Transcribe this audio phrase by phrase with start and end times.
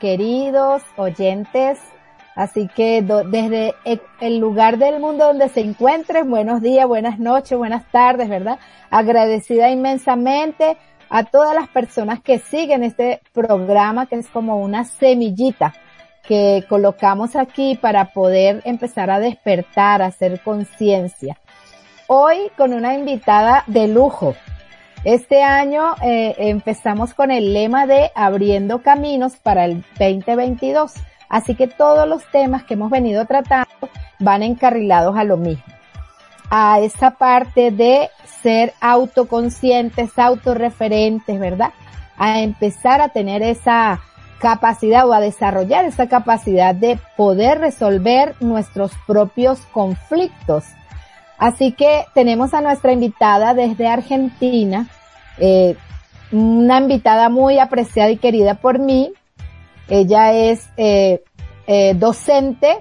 [0.00, 1.78] queridos oyentes.
[2.34, 7.56] Así que desde e, el lugar del mundo donde se encuentren, buenos días, buenas noches,
[7.56, 8.58] buenas tardes, ¿verdad?
[8.90, 10.76] Agradecida inmensamente
[11.08, 15.72] a todas las personas que siguen este programa que es como una semillita
[16.26, 21.38] que colocamos aquí para poder empezar a despertar, a hacer conciencia.
[22.08, 24.34] Hoy con una invitada de lujo.
[25.06, 30.94] Este año eh, empezamos con el lema de abriendo caminos para el 2022.
[31.28, 33.68] Así que todos los temas que hemos venido tratando
[34.18, 35.62] van encarrilados a lo mismo.
[36.50, 38.10] A esa parte de
[38.42, 41.70] ser autoconscientes, autorreferentes, ¿verdad?
[42.16, 44.00] A empezar a tener esa
[44.40, 50.64] capacidad o a desarrollar esa capacidad de poder resolver nuestros propios conflictos.
[51.38, 54.88] Así que tenemos a nuestra invitada desde Argentina,
[55.38, 55.76] eh,
[56.32, 59.12] una invitada muy apreciada y querida por mí.
[59.88, 61.22] Ella es eh,
[61.66, 62.78] eh, docente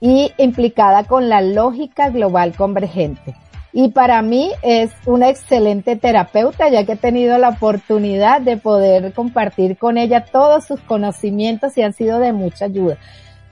[0.00, 3.34] y implicada con la lógica global convergente.
[3.72, 9.14] Y para mí es una excelente terapeuta, ya que he tenido la oportunidad de poder
[9.14, 12.98] compartir con ella todos sus conocimientos y han sido de mucha ayuda.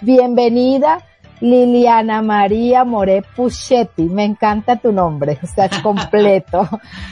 [0.02, 1.00] Bienvenida,
[1.40, 4.04] Liliana María More Puchetti.
[4.04, 6.68] Me encanta tu nombre, o sea, es completo.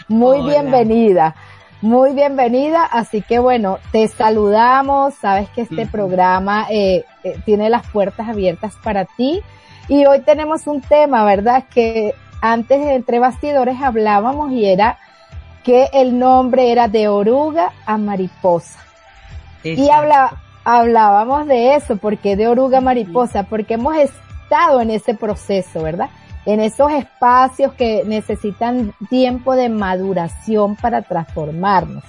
[0.09, 1.35] Muy bienvenida.
[1.81, 7.87] Muy bienvenida, así que bueno, te saludamos, sabes que este programa eh, eh, tiene las
[7.87, 9.41] puertas abiertas para ti
[9.87, 11.65] y hoy tenemos un tema, ¿verdad?
[11.73, 14.99] Que antes entre bastidores hablábamos y era
[15.63, 18.81] que el nombre era de oruga a mariposa.
[19.63, 20.33] Y habla,
[20.69, 26.11] hablábamos de eso, porque de oruga mariposa, porque hemos estado en ese proceso, ¿verdad?
[26.45, 32.05] En esos espacios que necesitan tiempo de maduración para transformarnos.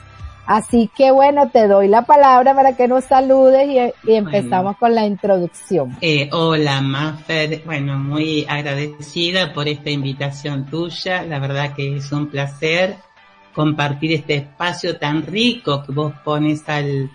[0.46, 5.06] Así que bueno, te doy la palabra para que nos saludes y, empezamos con la
[5.06, 5.96] introducción.
[6.02, 7.62] Eh, hola, Maffer.
[7.66, 11.22] Bueno, muy agradecida por esta invitación tuya.
[11.22, 12.98] La verdad que es un placer
[13.54, 17.10] compartir este espacio tan rico que vos pones al,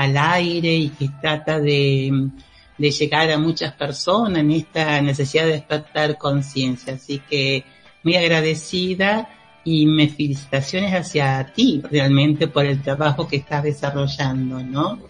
[0.00, 2.30] al aire y que trata de,
[2.78, 6.94] llegar a muchas personas en esta necesidad de despertar conciencia.
[6.94, 7.64] Así que
[8.02, 9.28] muy agradecida
[9.62, 15.00] y mis felicitaciones hacia ti realmente por el trabajo que estás desarrollando, ¿no?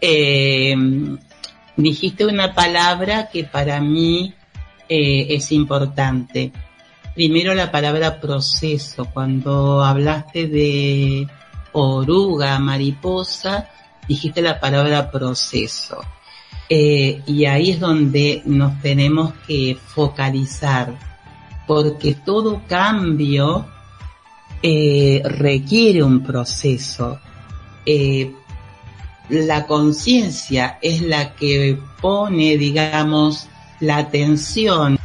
[0.00, 0.76] Eh,
[1.76, 4.32] dijiste una palabra que para mí
[4.88, 6.52] eh, es importante.
[7.12, 9.06] Primero la palabra proceso.
[9.12, 11.26] Cuando hablaste de
[11.72, 13.68] oruga, mariposa,
[14.12, 16.00] dijiste la palabra proceso.
[16.68, 20.98] Eh, y ahí es donde nos tenemos que focalizar,
[21.66, 23.66] porque todo cambio
[24.62, 27.18] eh, requiere un proceso.
[27.84, 28.32] Eh,
[29.28, 33.48] la conciencia es la que pone, digamos,
[33.80, 34.98] la atención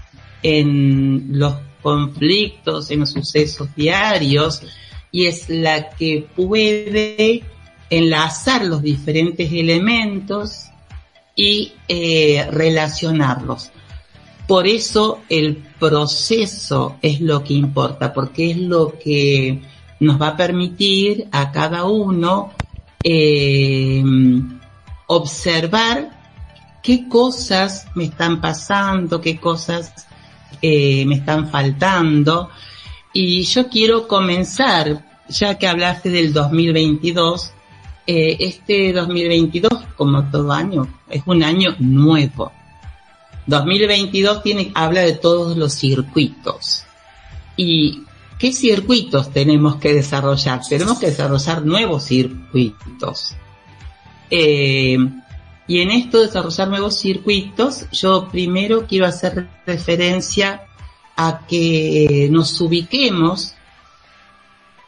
[0.44, 4.62] en los conflictos, en los sucesos diarios,
[5.12, 7.44] y es la que puede
[7.90, 10.66] enlazar los diferentes elementos
[11.36, 13.72] y eh, relacionarlos.
[14.48, 19.62] Por eso el proceso es lo que importa, porque es lo que
[20.00, 22.54] nos va a permitir a cada uno
[23.04, 24.04] eh,
[25.08, 26.18] observar
[26.82, 30.08] qué cosas me están pasando, qué cosas
[30.62, 32.50] eh, me están faltando.
[33.14, 37.52] Y yo quiero comenzar, ya que hablaste del 2022,
[38.08, 42.52] eh, este 2022, como todo año, es un año nuevo
[43.48, 46.84] 2022 tiene, habla de todos los circuitos.
[47.56, 48.04] ¿Y
[48.38, 50.62] qué circuitos tenemos que desarrollar?
[50.68, 53.36] Tenemos que desarrollar nuevos circuitos.
[54.30, 54.98] Eh,
[55.66, 60.64] y en esto de desarrollar nuevos circuitos, yo primero quiero hacer referencia
[61.16, 63.54] a que nos ubiquemos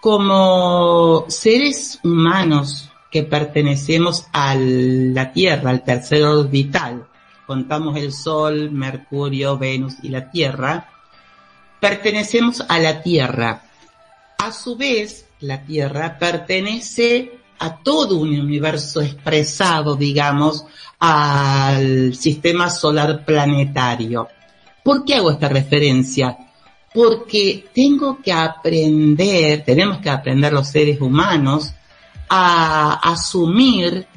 [0.02, 7.10] como seres humanos que pertenecemos a la Tierra, al tercer orbital
[7.50, 10.88] contamos el Sol, Mercurio, Venus y la Tierra,
[11.80, 13.64] pertenecemos a la Tierra.
[14.38, 20.64] A su vez, la Tierra pertenece a todo un universo expresado, digamos,
[21.00, 24.28] al sistema solar planetario.
[24.84, 26.38] ¿Por qué hago esta referencia?
[26.94, 31.74] Porque tengo que aprender, tenemos que aprender los seres humanos
[32.30, 34.08] a asumir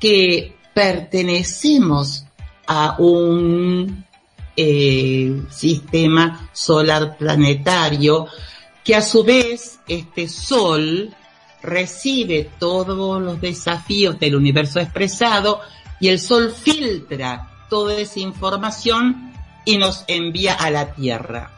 [0.00, 2.24] que pertenecemos
[2.66, 4.04] a un
[4.56, 8.26] eh, sistema solar planetario
[8.82, 11.14] que a su vez este sol
[11.64, 15.60] recibe todos los desafíos del universo expresado
[15.98, 19.32] y el Sol filtra toda esa información
[19.64, 21.50] y nos envía a la Tierra.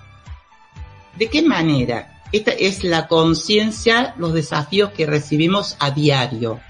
[1.16, 2.15] ¿De qué manera?
[2.32, 6.60] Esta es la conciencia, los desafíos que recibimos a diario.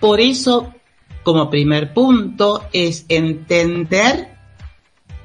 [0.00, 0.74] Por eso,
[1.22, 4.36] como primer punto, es entender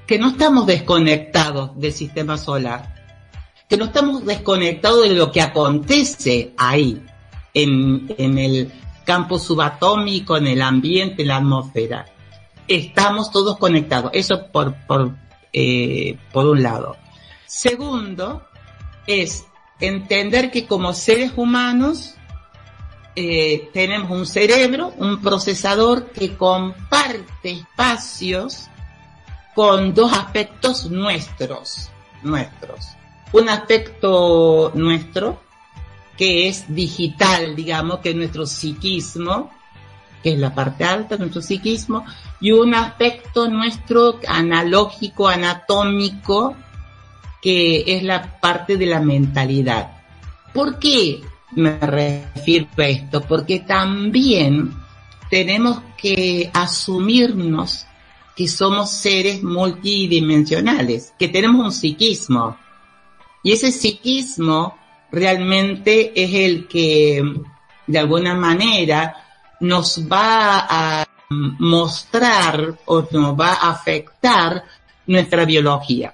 [0.08, 2.96] que no estamos desconectados del sistema solar,
[3.70, 7.02] que no estamos desconectados de lo que acontece ahí,
[7.54, 8.72] en, el
[9.04, 12.06] campo subatómico, en el ambiente, en la atmósfera.
[12.68, 14.12] Estamos todos conectados.
[14.14, 14.76] Eso por,
[15.54, 16.98] eh, por un lado.
[17.46, 18.47] Segundo,
[19.08, 19.48] es
[19.80, 22.16] entender que como seres humanos
[23.16, 28.68] eh, tenemos un cerebro, un procesador que comparte espacios
[29.56, 31.90] con dos aspectos nuestros,
[32.22, 32.90] nuestros.
[33.32, 35.42] Un aspecto nuestro
[36.16, 39.52] que es digital, digamos, que es nuestro psiquismo,
[40.22, 42.06] que es la parte alta de nuestro psiquismo,
[42.40, 46.56] y un aspecto nuestro analógico, anatómico,
[47.42, 49.92] que es la parte de la mentalidad.
[50.54, 53.22] ¿Por qué me refiero a esto?
[53.22, 54.74] Porque también
[55.30, 57.86] tenemos que asumirnos
[58.36, 62.58] que somos seres multidimensionales, que tenemos un psiquismo.
[63.44, 64.78] Y ese psiquismo
[65.12, 67.24] realmente es el que
[67.88, 69.16] de alguna manera
[69.60, 74.64] nos va a mostrar o nos va a afectar
[75.08, 76.14] nuestra biología.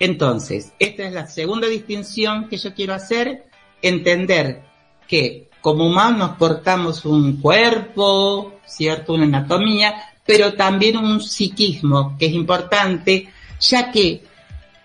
[0.00, 3.44] Entonces, esta es la segunda distinción que yo quiero hacer,
[3.82, 4.62] entender
[5.06, 9.12] que como humanos portamos un cuerpo, ¿cierto?
[9.12, 9.94] Una anatomía,
[10.24, 13.30] pero también un psiquismo que es importante,
[13.60, 14.24] ya que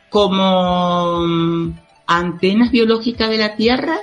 [0.09, 3.97] como mm, antenas biológicas de la Tierra,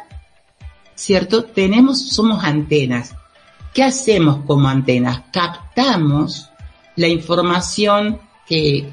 [0.94, 1.44] ¿cierto?
[1.44, 3.14] Tenemos, somos antenas.
[3.74, 5.22] ¿Qué hacemos como antenas?
[5.30, 6.48] Captamos
[6.96, 8.92] la información que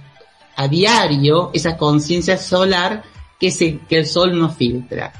[0.59, 3.03] a diario esa conciencia solar
[3.39, 5.13] que, se, que el sol nos filtra.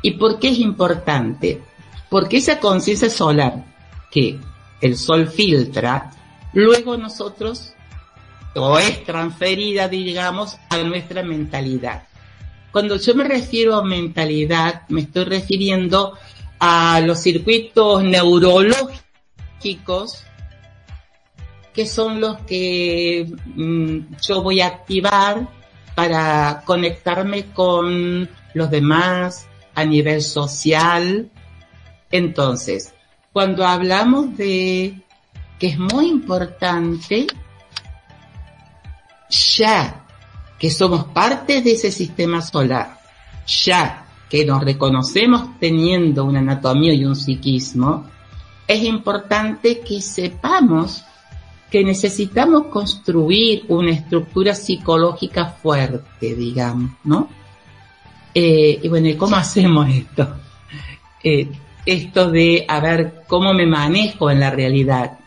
[0.00, 1.60] ¿Y por qué es importante?
[2.08, 3.64] Porque esa conciencia solar
[4.12, 4.38] que
[4.80, 6.12] el sol filtra,
[6.52, 7.72] luego nosotros,
[8.54, 12.04] o es transferida, digamos, a nuestra mentalidad.
[12.70, 16.16] Cuando yo me refiero a mentalidad, me estoy refiriendo
[16.60, 20.22] a los circuitos neurológicos
[21.78, 25.48] que son los que mm, yo voy a activar
[25.94, 31.30] para conectarme con los demás a nivel social.
[32.10, 32.94] Entonces,
[33.32, 35.00] cuando hablamos de
[35.60, 37.28] que es muy importante,
[39.30, 40.04] ya
[40.58, 42.98] que somos parte de ese sistema solar,
[43.46, 48.04] ya que nos reconocemos teniendo una anatomía y un psiquismo,
[48.66, 51.04] es importante que sepamos
[51.70, 57.28] que necesitamos construir una estructura psicológica fuerte, digamos, ¿no?
[58.34, 60.36] Eh, y bueno, ¿cómo hacemos esto?
[61.22, 61.48] Eh,
[61.84, 65.18] esto de, a ver, cómo me manejo en la realidad.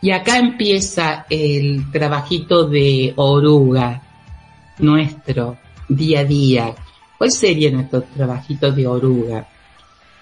[0.00, 4.02] Y acá empieza el trabajito de oruga,
[4.78, 5.58] nuestro,
[5.88, 6.74] día a día.
[7.16, 9.48] ¿Cuál sería nuestro trabajito de oruga?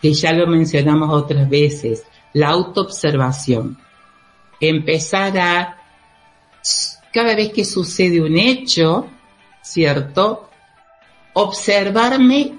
[0.01, 3.77] Que ya lo mencionamos otras veces, la autoobservación
[4.61, 5.83] empezar a,
[7.13, 9.09] cada vez que sucede un hecho,
[9.63, 10.51] ¿cierto?
[11.35, 12.53] Observarme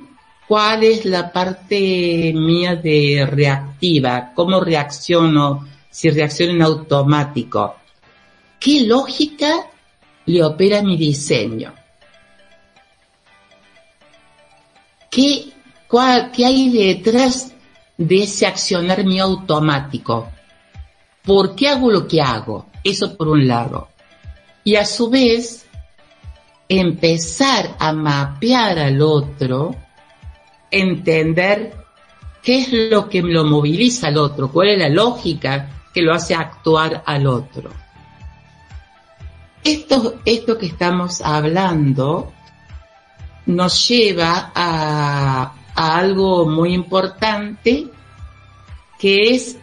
[0.47, 7.75] cuál es la parte mía de reactiva, cómo reacciono, si reacciono en automático.
[8.59, 9.67] ¿Qué lógica
[10.25, 11.73] le opera mi diseño?
[15.09, 15.51] ¿Qué,
[15.87, 17.53] cuál, qué hay detrás
[17.97, 20.31] de ese accionar mío automático?
[21.27, 22.67] ¿Por qué hago lo que hago?
[22.81, 23.89] Eso por un lado.
[24.63, 25.67] Y a su vez,
[26.69, 29.75] empezar a mapear al otro,
[30.71, 31.75] entender
[32.41, 36.33] qué es lo que lo moviliza al otro, cuál es la lógica que lo hace
[36.33, 37.71] actuar al otro.
[39.65, 42.31] Esto, esto que estamos hablando
[43.47, 47.87] nos lleva a, a algo muy importante
[48.97, 49.57] que es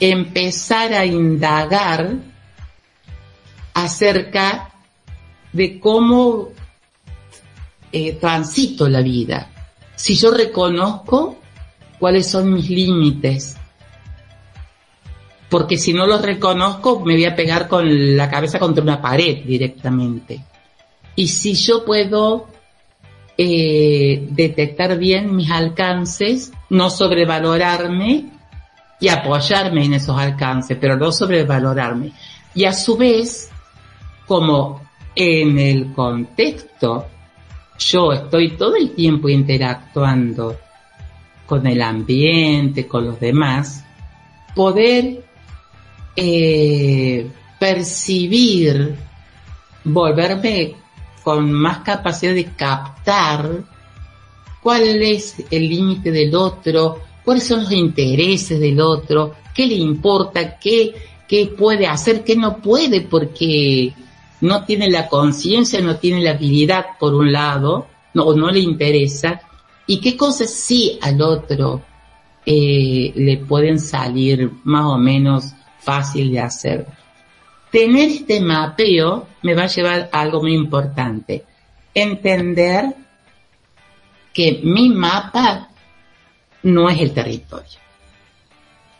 [0.00, 2.16] empezar a indagar
[3.74, 4.72] acerca
[5.52, 6.48] de cómo
[7.92, 9.50] eh, transito la vida.
[9.96, 11.38] Si yo reconozco
[11.98, 13.56] cuáles son mis límites,
[15.48, 19.44] porque si no los reconozco me voy a pegar con la cabeza contra una pared
[19.44, 20.44] directamente.
[21.16, 22.48] Y si yo puedo
[23.36, 28.37] eh, detectar bien mis alcances, no sobrevalorarme
[29.00, 32.12] y apoyarme en esos alcances, pero no sobrevalorarme.
[32.54, 33.50] Y a su vez,
[34.26, 34.82] como
[35.14, 37.06] en el contexto,
[37.78, 40.56] yo estoy todo el tiempo interactuando
[41.46, 43.84] con el ambiente, con los demás,
[44.54, 45.24] poder
[46.16, 48.96] eh, percibir,
[49.84, 50.74] volverme
[51.22, 53.64] con más capacidad de captar
[54.62, 60.58] cuál es el límite del otro, cuáles son los intereses del otro, qué le importa,
[60.58, 60.94] qué,
[61.28, 63.92] qué puede hacer, qué no puede, porque
[64.40, 68.60] no tiene la conciencia, no tiene la habilidad por un lado, no, o no le
[68.60, 69.42] interesa,
[69.86, 71.82] y qué cosas sí al otro
[72.46, 76.86] eh, le pueden salir más o menos fácil de hacer.
[77.70, 81.44] Tener este mapeo me va a llevar a algo muy importante.
[81.92, 82.86] Entender
[84.32, 85.67] que mi mapa
[86.62, 87.78] no es el territorio.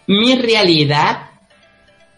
[0.07, 1.31] Mi realidad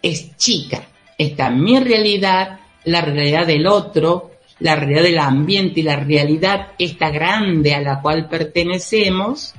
[0.03, 0.83] es chica.
[1.19, 4.31] Está mi realidad, la realidad del otro,
[4.61, 9.55] la realidad del ambiente y la realidad esta grande a la cual pertenecemos,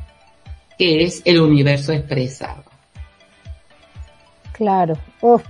[0.78, 2.64] que es el universo expresado.
[4.54, 4.98] Claro.
[5.22, 5.44] Uf,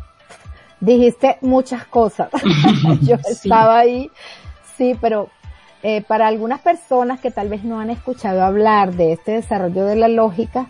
[0.79, 2.29] dijiste muchas cosas.
[3.01, 4.09] Yo estaba ahí,
[4.77, 5.29] sí, pero
[5.83, 9.95] eh, para algunas personas que tal vez no han escuchado hablar de este desarrollo de
[9.95, 10.67] la lógica,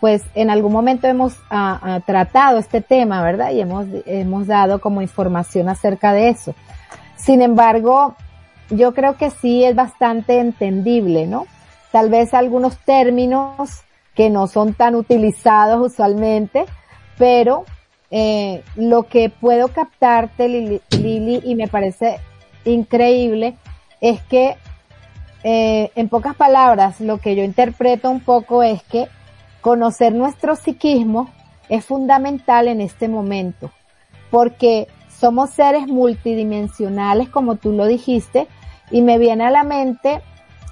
[0.00, 3.52] pues en algún momento hemos ah, ah, tratado este tema, ¿verdad?
[3.52, 6.54] Y hemos, hemos dado como información acerca de eso.
[7.16, 8.16] Sin embargo,
[8.70, 11.46] yo creo que sí es bastante entendible, ¿no?
[11.92, 13.82] Tal vez algunos términos
[14.14, 16.64] que no son tan utilizados usualmente,
[17.18, 17.64] pero
[18.10, 22.20] eh, lo que puedo captarte, Lili, y me parece
[22.64, 23.56] increíble,
[24.00, 24.56] es que,
[25.42, 29.08] eh, en pocas palabras, lo que yo interpreto un poco es que
[29.60, 31.30] conocer nuestro psiquismo
[31.68, 33.70] es fundamental en este momento,
[34.30, 38.48] porque somos seres multidimensionales, como tú lo dijiste,
[38.90, 40.20] y me viene a la mente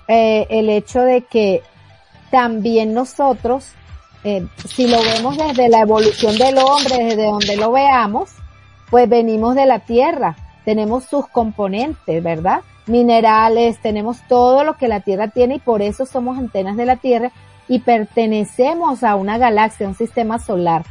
[0.08, 1.62] eh, el hecho de que
[2.30, 3.74] también nosotros
[4.24, 8.30] eh, si lo vemos desde la evolución del hombre, desde donde lo veamos,
[8.90, 12.62] pues venimos de la tierra, tenemos sus componentes, ¿verdad?
[12.88, 16.96] Minerales, tenemos todo lo que la tierra tiene y por eso somos antenas de la
[16.96, 17.30] tierra
[17.68, 20.84] y pertenecemos a una galaxia, a un sistema solar.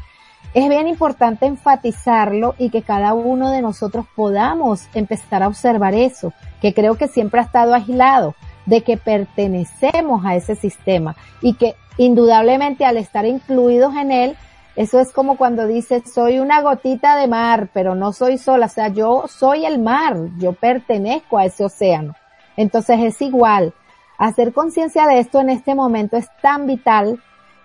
[0.54, 6.34] Es bien importante enfatizarlo y que cada uno de nosotros podamos empezar a observar eso,
[6.62, 8.36] que creo que siempre ha estado aislado,
[8.66, 14.38] de que pertenecemos a ese sistema y que indudablemente al estar incluidos en él,
[14.78, 18.70] eso es como cuando dices, soy una gotita de mar, pero no soy sola, o
[18.70, 22.16] sea, yo soy el mar, yo pertenezco a ese océano.
[22.56, 23.74] Entonces es igual.
[24.20, 27.20] Hacer conciencia de esto en este momento es tan vital.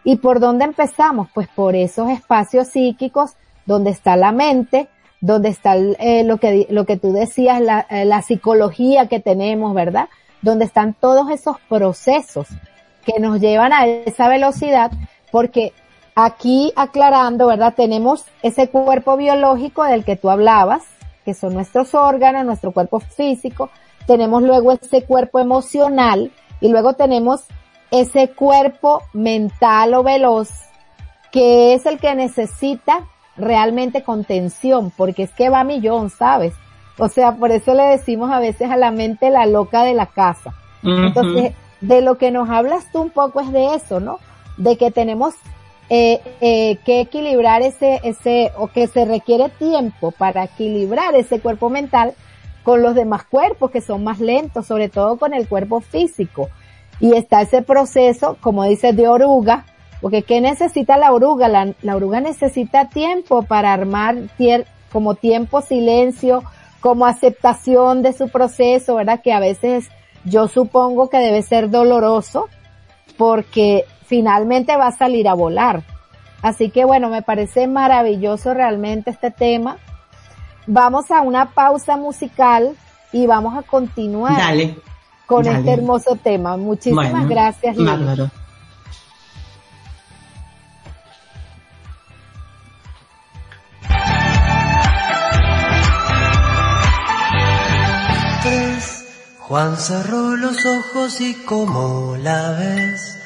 [0.04, 1.28] ¿Y por dónde empezamos?
[1.34, 4.88] Pues por esos espacios psíquicos donde está la mente,
[5.20, 9.74] donde está eh, lo que lo que tú decías, la, eh, la psicología que tenemos,
[9.74, 10.08] ¿verdad?
[10.40, 12.48] Donde están todos esos procesos
[13.04, 14.90] que nos llevan a esa velocidad,
[15.30, 15.74] porque
[16.14, 17.74] aquí aclarando, ¿verdad?
[17.74, 20.82] Tenemos ese cuerpo biológico del que tú hablabas,
[21.24, 23.70] que son nuestros órganos, nuestro cuerpo físico,
[24.06, 27.44] tenemos luego ese cuerpo emocional y luego tenemos
[27.90, 30.50] ese cuerpo mental o veloz,
[31.30, 33.04] que es el que necesita
[33.36, 36.54] realmente contención, porque es que va a millón, ¿sabes?
[36.98, 40.06] O sea, por eso le decimos a veces a la mente la loca de la
[40.06, 40.54] casa.
[40.82, 44.18] Entonces, de lo que nos hablas tú un poco es de eso, ¿no?
[44.56, 45.34] De que tenemos
[45.90, 51.68] eh, eh, que equilibrar ese, ese, o que se requiere tiempo para equilibrar ese cuerpo
[51.68, 52.14] mental
[52.62, 56.48] con los demás cuerpos que son más lentos, sobre todo con el cuerpo físico.
[57.00, 59.66] Y está ese proceso, como dices, de oruga,
[60.00, 61.48] porque ¿qué necesita la oruga?
[61.48, 64.16] La, la oruga necesita tiempo para armar
[64.90, 66.42] como tiempo, silencio,
[66.80, 69.20] como aceptación de su proceso, ¿verdad?
[69.22, 69.88] Que a veces
[70.24, 72.48] yo supongo que debe ser doloroso
[73.16, 75.82] porque finalmente va a salir a volar.
[76.42, 79.78] Así que bueno, me parece maravilloso realmente este tema.
[80.66, 82.76] Vamos a una pausa musical
[83.10, 84.38] y vamos a continuar
[85.24, 86.58] con este hermoso tema.
[86.58, 87.74] Muchísimas gracias.
[99.38, 103.21] Juan cerró los ojos y como la ves,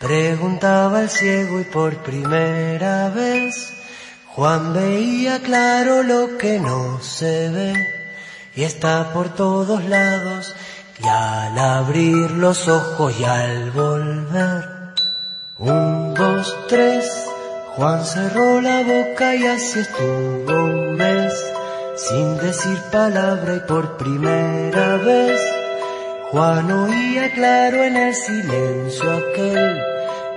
[0.00, 3.74] preguntaba el ciego y por primera vez,
[4.28, 7.74] Juan veía claro lo que no se ve
[8.54, 10.54] y está por todos lados
[10.98, 14.94] y al abrir los ojos y al volver.
[15.58, 17.26] Un, dos, tres,
[17.76, 21.34] Juan cerró la boca y así estuvo un mes,
[21.96, 25.40] sin decir palabra y por primera vez.
[26.30, 29.89] Juan oía claro en el silencio aquel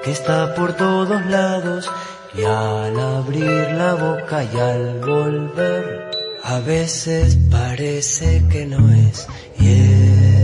[0.03, 1.89] que está por todos lados
[2.35, 6.11] y al abrir la boca y al volver,
[6.43, 9.27] a veces parece que no es
[9.59, 10.43] y es.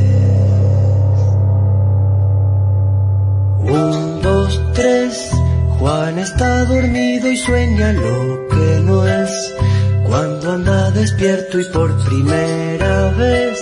[3.69, 5.31] Un, dos, tres,
[5.77, 9.53] Juan está dormido y sueña lo que no es.
[10.07, 13.59] Cuando anda despierto y por primera vez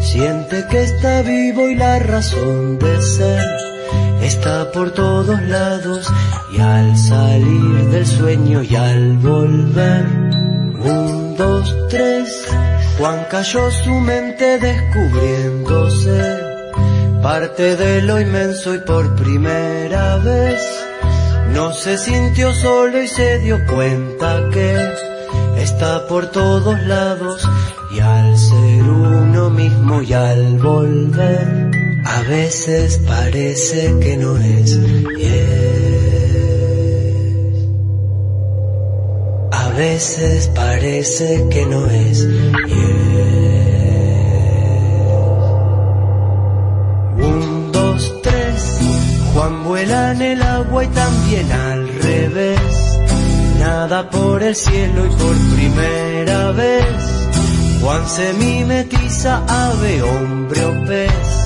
[0.00, 3.75] siente que está vivo y la razón de ser
[4.26, 6.12] está por todos lados
[6.52, 10.04] y al salir del sueño y al volver,
[10.80, 12.48] un, dos, tres,
[12.98, 16.40] Juan cayó su mente descubriéndose
[17.22, 20.60] parte de lo inmenso y por primera vez
[21.52, 24.76] no se sintió solo y se dio cuenta que
[25.58, 27.48] está por todos lados
[27.92, 31.75] y al ser uno mismo y al volver
[32.06, 34.78] a veces parece que no es
[35.18, 35.66] y es.
[39.50, 43.26] A veces parece que no es y es.
[47.26, 48.78] Un, dos, tres,
[49.34, 53.00] Juan vuela en el agua y también al revés.
[53.58, 56.86] Nada por el cielo y por primera vez.
[57.82, 61.45] Juan se mimetiza, ave, hombre o pez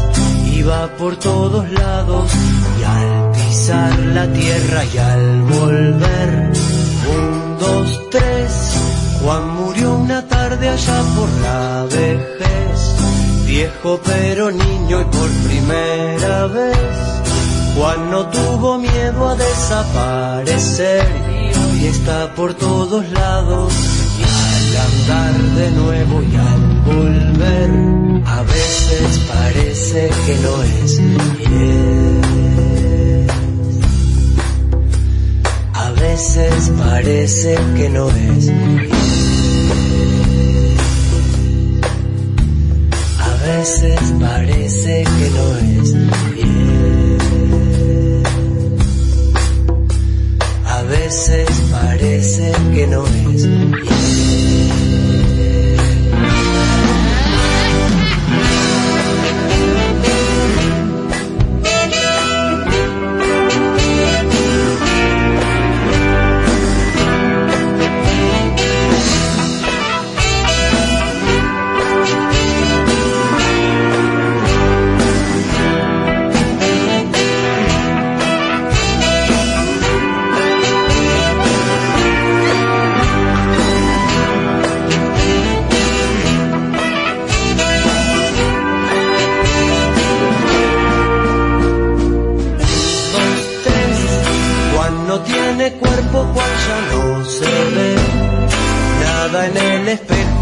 [0.63, 2.31] va por todos lados
[2.81, 6.53] y al pisar la tierra y al volver,
[7.17, 8.53] un, dos, tres,
[9.23, 12.97] Juan murió una tarde allá por la vejez,
[13.47, 16.79] viejo pero niño y por primera vez,
[17.77, 21.07] Juan no tuvo miedo a desaparecer
[21.81, 23.73] y está por todos lados
[24.19, 27.71] y al andar de nuevo y al volver
[28.27, 31.01] a veces parece que no es
[35.75, 38.51] A veces parece que no es
[43.19, 45.47] A veces parece que no
[45.81, 45.95] es
[50.67, 54.00] A veces parece que no es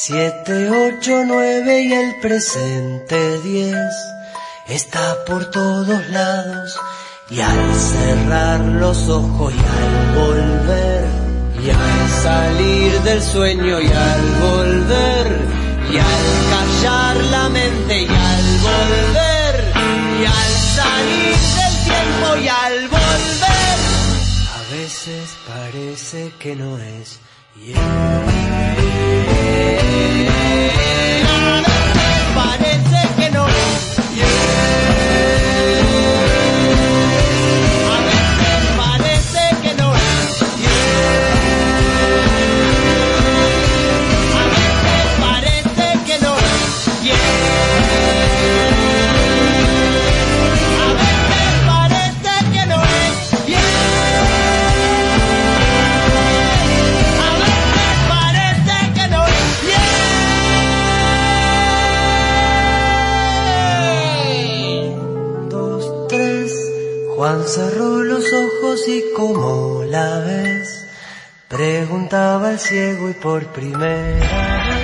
[0.00, 3.92] Siete, ocho, nueve y el presente diez.
[4.68, 6.78] Está por todos lados
[7.28, 11.04] y al cerrar los ojos y al volver.
[11.64, 15.26] Y al salir del sueño y al volver.
[15.90, 19.72] Y al callar la mente y al volver.
[20.20, 23.08] Y al salir del tiempo y al volver
[24.70, 27.18] veces parece que no es.
[27.66, 27.98] Parece
[67.48, 70.86] Cerró los ojos y como la ves,
[71.48, 74.77] preguntaba el ciego y por primera vez.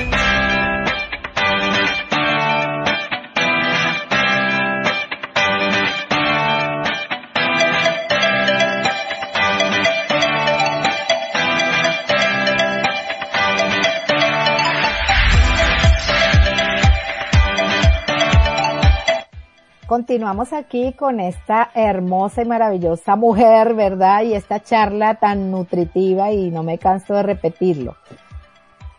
[19.94, 24.24] Continuamos aquí con esta hermosa y maravillosa mujer, ¿verdad?
[24.24, 27.94] Y esta charla tan nutritiva y no me canso de repetirlo.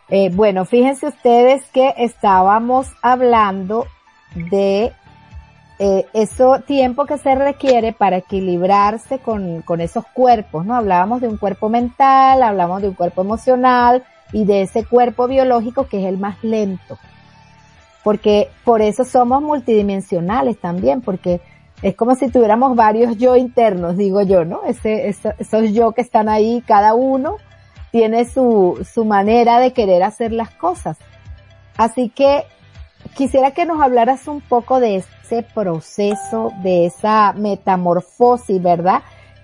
[0.08, 3.84] Eh, bueno, fíjense ustedes que estábamos hablando
[4.36, 4.94] de
[5.78, 10.74] eh, eso tiempo que se requiere para equilibrarse con, con esos cuerpos, ¿no?
[10.74, 15.88] Hablábamos de un cuerpo mental, hablamos de un cuerpo emocional y de ese cuerpo biológico
[15.88, 16.96] que es el más lento
[18.06, 21.40] porque por eso somos multidimensionales también, porque
[21.82, 24.60] es como si tuviéramos varios yo internos, digo yo, ¿no?
[24.64, 27.38] Ese, esos yo que están ahí, cada uno
[27.90, 30.98] tiene su, su manera de querer hacer las cosas.
[31.76, 32.44] Así que
[33.16, 39.02] quisiera que nos hablaras un poco de ese proceso, de esa metamorfosis, ¿verdad?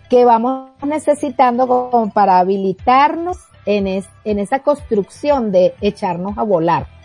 [0.09, 7.02] Que vamos necesitando para habilitarnos en, en esa construcción de echarnos a volar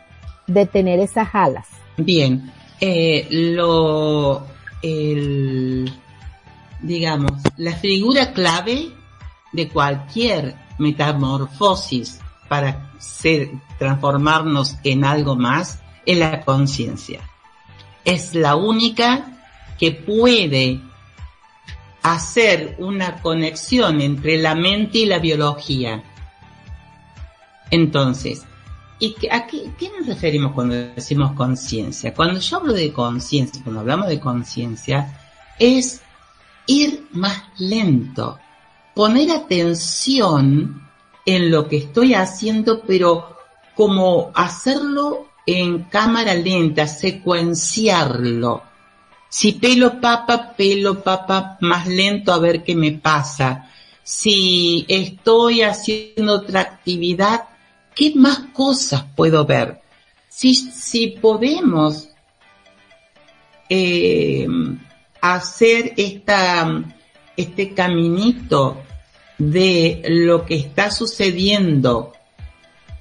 [0.48, 1.68] de tener esas alas?
[1.98, 4.46] Bien, eh, lo,
[4.82, 5.92] el,
[6.82, 8.90] digamos, la figura clave
[9.52, 17.22] de cualquier metamorfosis para ser, transformarnos en algo más es la conciencia.
[18.06, 19.38] Es la única
[19.78, 20.80] que puede
[22.02, 26.04] hacer una conexión entre la mente y la biología.
[27.70, 28.46] Entonces,
[29.00, 32.14] ¿Y a qué, nos referimos cuando decimos conciencia?
[32.14, 35.20] Cuando yo hablo de conciencia, cuando hablamos de conciencia,
[35.60, 36.02] es
[36.66, 38.40] ir más lento,
[38.96, 40.82] poner atención
[41.26, 43.38] en lo que estoy haciendo, pero
[43.76, 48.64] como hacerlo en cámara lenta, secuenciarlo.
[49.30, 53.70] Si pelo papa, pelo papa más lento a ver qué me pasa.
[54.02, 57.44] Si estoy haciendo otra actividad,
[57.98, 59.82] ¿qué más cosas puedo ver?
[60.30, 62.10] Si, si podemos
[63.70, 64.48] eh,
[65.20, 66.84] hacer esta,
[67.36, 68.84] este caminito
[69.38, 72.14] de lo que está sucediendo,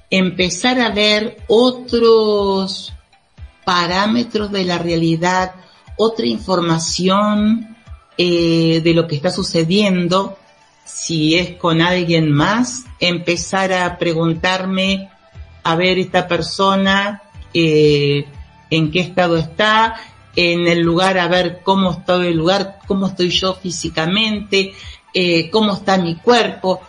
[0.09, 2.93] empezar a ver otros
[3.63, 5.53] parámetros de la realidad,
[5.97, 7.75] otra información
[8.17, 10.37] eh, de lo que está sucediendo,
[10.87, 15.09] si es con alguien más, empezar a preguntarme,
[15.63, 17.21] a ver esta persona,
[17.53, 18.25] eh,
[18.69, 19.95] en qué estado está,
[20.35, 24.73] en el lugar, a ver cómo está el lugar, cómo estoy yo físicamente,
[25.13, 26.79] eh, cómo está mi cuerpo.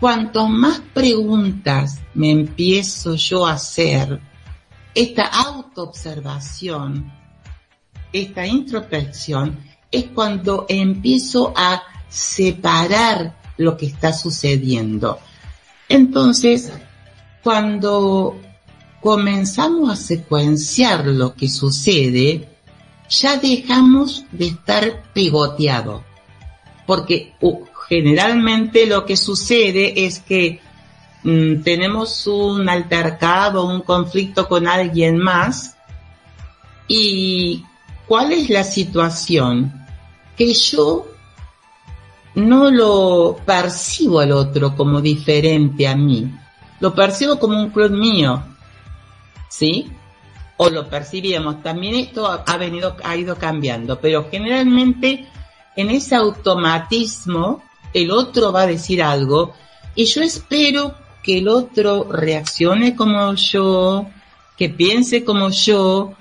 [0.00, 4.18] Cuanto más preguntas me empiezo yo a hacer,
[4.94, 7.12] esta autoobservación,
[8.12, 9.58] esta introspección,
[9.90, 15.18] es cuando empiezo a separar lo que está sucediendo.
[15.88, 16.72] Entonces,
[17.42, 18.36] cuando
[19.00, 22.48] comenzamos a secuenciar lo que sucede,
[23.08, 26.04] ya dejamos de estar pegoteado.
[26.86, 27.34] Porque
[27.88, 30.60] generalmente lo que sucede es que
[31.24, 35.76] mm, tenemos un altercado, un conflicto con alguien más
[36.88, 37.64] y
[38.06, 39.72] ¿cuál es la situación?
[40.36, 41.11] Que yo
[42.34, 46.30] no lo percibo al otro como diferente a mí,
[46.80, 48.42] lo percibo como un club mío,
[49.48, 49.90] ¿sí?
[50.56, 51.62] O lo percibíamos.
[51.62, 55.26] También esto ha venido, ha ido cambiando, pero generalmente
[55.76, 59.54] en ese automatismo el otro va a decir algo
[59.94, 64.06] y yo espero que el otro reaccione como yo,
[64.56, 66.14] que piense como yo.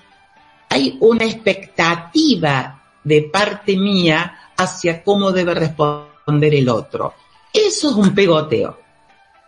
[0.70, 7.14] Hay una expectativa de parte mía hacia cómo debe responder el otro.
[7.54, 8.80] Eso es un pegoteo.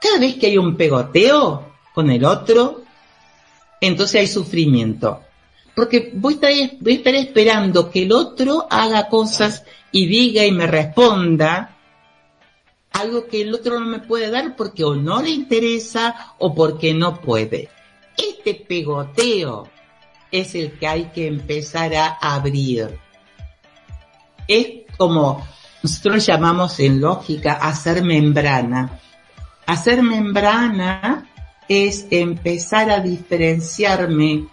[0.01, 2.81] Cada vez que hay un pegoteo con el otro,
[3.79, 5.21] entonces hay sufrimiento.
[5.75, 10.45] Porque voy a, estar, voy a estar esperando que el otro haga cosas y diga
[10.45, 11.73] y me responda
[12.93, 16.93] algo que el otro no me puede dar porque o no le interesa o porque
[16.93, 17.69] no puede.
[18.15, 19.67] Este pegoteo
[20.31, 22.99] es el que hay que empezar a abrir.
[24.47, 25.45] Es como
[25.81, 28.99] nosotros llamamos en lógica hacer membrana.
[29.65, 31.29] Hacer membrana
[31.67, 34.47] es empezar a diferenciarme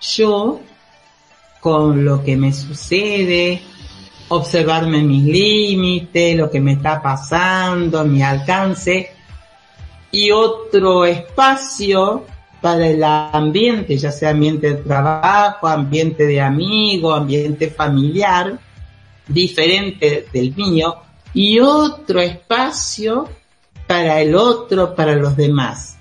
[0.00, 0.60] yo
[1.60, 3.60] con lo que me sucede,
[4.28, 9.10] observarme mis límites, lo que me está pasando, mi alcance,
[10.10, 12.24] y otro espacio
[12.60, 18.58] para el ambiente, ya sea ambiente de trabajo, ambiente de amigo, ambiente familiar,
[19.28, 20.96] diferente del mío,
[21.34, 23.28] y otro espacio
[23.86, 25.98] para el otro, para los demás.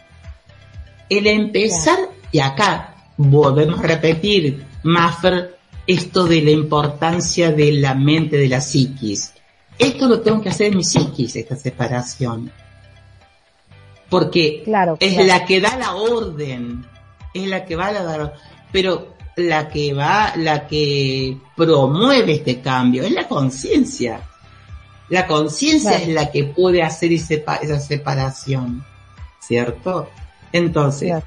[1.10, 1.98] El empezar,
[2.32, 8.62] y acá volvemos a repetir, Maffer, esto de la importancia de la mente, de la
[8.62, 9.34] psiquis.
[9.78, 12.52] Esto lo tengo que hacer en mi psiquis, esta separación.
[14.10, 14.64] Porque
[15.00, 16.86] es la que da la orden,
[17.34, 18.34] es la que va a dar,
[18.72, 24.22] pero la que va, la que promueve este cambio es la conciencia.
[25.10, 28.84] La conciencia es la que puede hacer esa separación,
[29.40, 30.10] ¿cierto?
[30.52, 31.24] Entonces,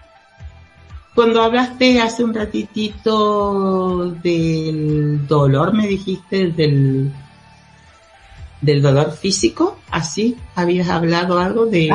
[1.15, 7.13] cuando hablaste hace un ratitito del dolor, me dijiste del
[8.61, 11.91] del dolor físico, así habías hablado algo de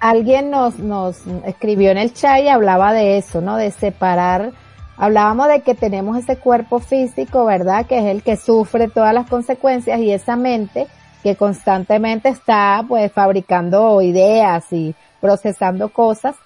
[0.00, 3.56] alguien nos nos escribió en el chat y hablaba de eso, ¿no?
[3.56, 4.52] De separar
[5.02, 7.86] hablábamos de que tenemos ese cuerpo físico, ¿verdad?
[7.86, 10.86] Que es el que sufre todas las consecuencias y esa mente
[11.24, 16.36] que constantemente está pues fabricando ideas y procesando cosas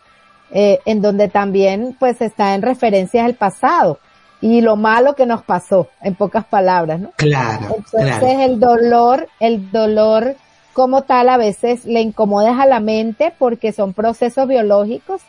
[0.50, 3.98] eh, en donde también pues está en referencias al pasado
[4.40, 7.10] y lo malo que nos pasó, en pocas palabras, ¿no?
[7.16, 7.76] Claro.
[7.76, 10.34] Entonces el dolor, el dolor
[10.72, 15.20] como tal a veces le incomoda a la mente porque son procesos biológicos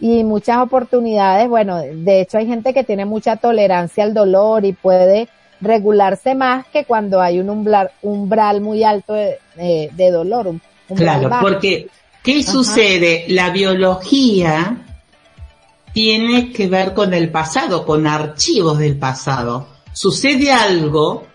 [0.00, 4.72] y muchas oportunidades, bueno, de hecho hay gente que tiene mucha tolerancia al dolor y
[4.72, 5.28] puede
[5.60, 10.54] regularse más que cuando hay un umbral, umbral muy alto de, de, dolor.
[10.94, 11.88] claro, porque
[12.24, 13.26] ¿Qué sucede?
[13.28, 14.78] La biología
[15.92, 19.68] tiene que ver con el pasado, con archivos del pasado.
[19.92, 21.26] Sucede algo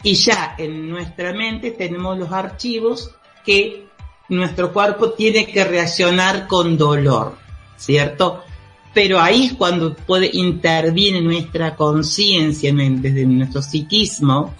[0.00, 3.10] y ya en nuestra mente tenemos los archivos
[3.44, 3.88] que
[4.28, 7.36] nuestro cuerpo tiene que reaccionar con dolor,
[7.78, 8.44] ¿cierto?
[8.92, 14.54] Pero ahí es cuando puede interviene nuestra conciencia desde nuestro psiquismo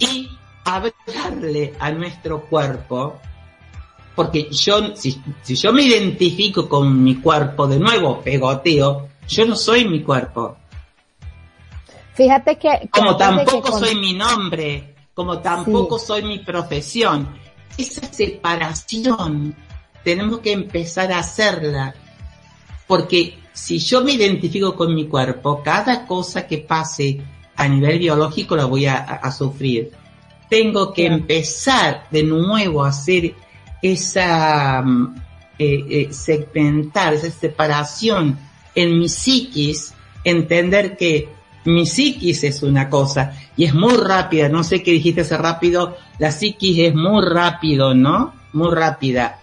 [0.00, 0.28] y
[0.64, 3.20] hablarle a nuestro cuerpo
[4.16, 9.86] porque yo, si, yo me identifico con mi cuerpo, de nuevo, pegoteo, yo no soy
[9.86, 10.56] mi cuerpo.
[12.14, 12.88] Fíjate que...
[12.90, 17.28] Como tampoco soy mi nombre, como tampoco soy mi profesión.
[17.76, 19.54] Esa separación
[20.02, 21.94] tenemos que empezar a hacerla.
[22.86, 27.20] Porque si yo me identifico con mi cuerpo, cada cosa que pase
[27.56, 29.90] a nivel biológico la voy a, sufrir.
[30.48, 33.34] Tengo que empezar de nuevo a hacer
[33.82, 35.16] esa mm,
[35.58, 38.38] eh, eh, segmentar, esa separación
[38.74, 41.28] en mi psiquis, entender que
[41.64, 45.96] mi psiquis es una cosa y es muy rápida, no sé qué dijiste hace rápido,
[46.18, 48.34] la psiquis es muy rápido, ¿no?
[48.52, 49.40] Muy rápida.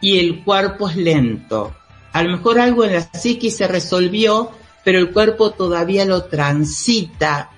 [0.00, 1.74] Y el cuerpo es lento.
[2.12, 4.50] A lo mejor algo en la psiquis se resolvió,
[4.84, 7.50] pero el cuerpo todavía lo transita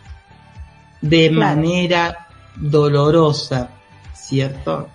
[1.00, 3.70] de manera dolorosa,
[4.12, 4.88] ¿cierto?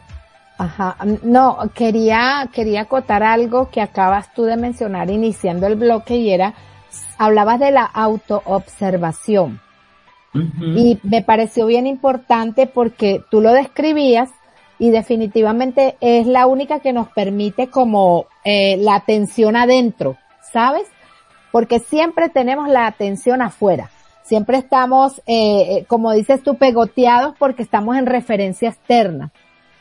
[0.57, 6.31] Ajá, no, quería, quería acotar algo que acabas tú de mencionar iniciando el bloque y
[6.31, 6.53] era,
[7.17, 9.59] hablabas de la autoobservación.
[10.33, 14.29] Y me pareció bien importante porque tú lo describías
[14.77, 20.17] y definitivamente es la única que nos permite como eh, la atención adentro,
[20.51, 20.87] ¿sabes?
[21.51, 23.89] Porque siempre tenemos la atención afuera.
[24.23, 29.31] Siempre estamos, eh, eh como dices tú, pegoteados porque estamos en referencia externa.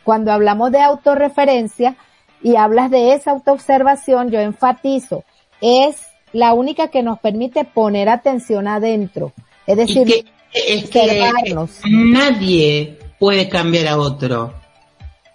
[0.04, 1.96] Cuando hablamos de autorreferencia
[2.42, 5.24] y hablas de esa autoobservación, yo enfatizo,
[5.60, 5.96] es
[6.32, 9.32] la única que nos permite poner atención adentro.
[9.66, 11.30] Es decir, que, es que
[11.88, 14.52] nadie puede cambiar a otro.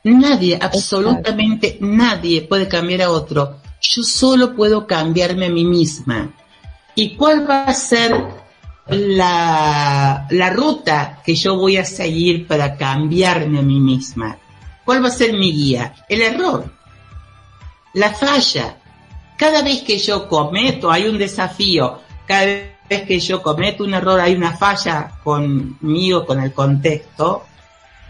[0.04, 3.58] Nadie, absolutamente nadie puede cambiar a otro.
[3.82, 6.34] Yo solo puedo cambiarme a mí misma.
[6.96, 8.14] ¿Y cuál va a ser
[8.88, 14.38] la, la ruta que yo voy a seguir para cambiarme a mí misma?
[14.86, 15.94] ¿Cuál va a ser mi guía?
[16.08, 16.72] El error,
[17.94, 18.78] la falla.
[19.38, 24.20] Cada vez que yo cometo, hay un desafío, cada vez que yo cometo un error,
[24.20, 27.46] hay una falla conmigo, con el contexto,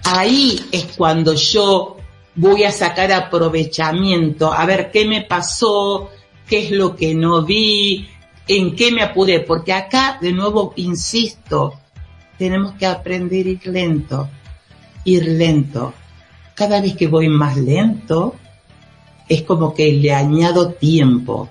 [0.03, 1.97] ahí es cuando yo
[2.35, 6.09] voy a sacar aprovechamiento, a ver qué me pasó,
[6.47, 8.07] qué es lo que no vi,
[8.47, 11.73] en qué me apuré, porque acá, de nuevo, insisto,
[12.37, 14.29] tenemos que aprender ir lento,
[15.03, 15.93] ir lento.
[16.55, 18.35] Cada vez que voy más lento,
[19.27, 21.49] es como que le añado tiempo,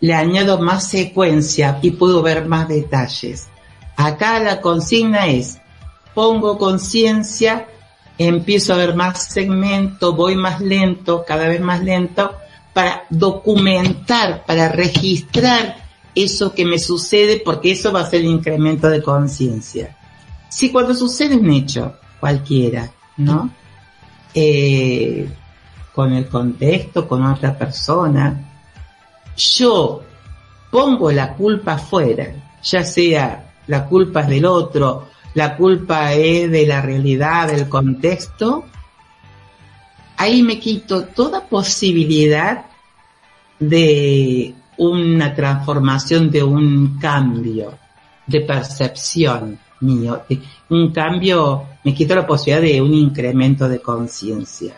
[0.00, 3.48] le añado más secuencia y puedo ver más detalles.
[3.96, 5.60] Acá la consigna es
[6.18, 7.68] pongo conciencia,
[8.18, 12.34] empiezo a ver más segmentos, voy más lento, cada vez más lento,
[12.72, 15.76] para documentar, para registrar
[16.16, 19.96] eso que me sucede, porque eso va a ser el incremento de conciencia.
[20.48, 23.52] Si cuando sucede un hecho, cualquiera, ¿no?
[24.34, 25.30] Eh,
[25.94, 28.44] con el contexto, con otra persona,
[29.36, 30.02] yo
[30.68, 32.26] pongo la culpa afuera,
[32.60, 38.64] ya sea la culpa del otro, la culpa es de la realidad, del contexto,
[40.16, 42.66] ahí me quito toda posibilidad
[43.58, 47.78] de una transformación, de un cambio
[48.26, 50.22] de percepción mío,
[50.70, 54.74] un cambio, me quito la posibilidad de un incremento de conciencia.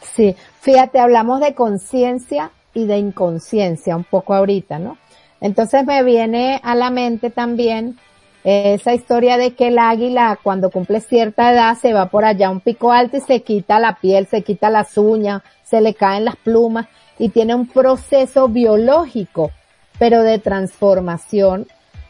[0.00, 4.98] Sí, fíjate, hablamos de conciencia y de inconsciencia un poco ahorita, ¿no?
[5.40, 7.98] Entonces me viene a la mente también
[8.42, 12.50] esa historia de que el águila cuando cumple cierta edad se va por allá a
[12.50, 16.24] un pico alto y se quita la piel, se quita las uñas, se le caen
[16.24, 16.86] las plumas
[17.18, 19.50] y tiene un proceso biológico,
[19.98, 21.66] pero de transformación,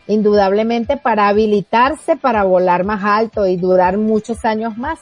[0.07, 5.01] indudablemente para habilitarse para volar más alto y durar muchos años más.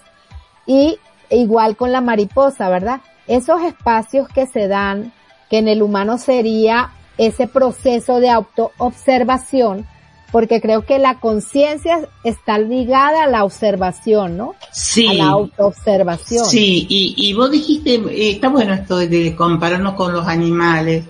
[0.67, 0.99] Y
[1.31, 3.01] igual con la mariposa, ¿verdad?
[3.27, 5.12] Esos espacios que se dan,
[5.51, 9.87] que en el humano sería ese proceso de autoobservación,
[10.31, 14.55] porque creo que la conciencia está ligada a la observación, ¿no?
[14.73, 15.07] Sí.
[15.07, 16.45] A la autoobservación.
[16.45, 21.05] Sí, y, y vos dijiste, eh, está bueno esto de compararnos con los animales,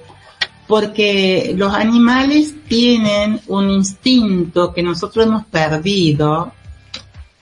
[0.69, 6.53] porque los animales tienen un instinto que nosotros hemos perdido,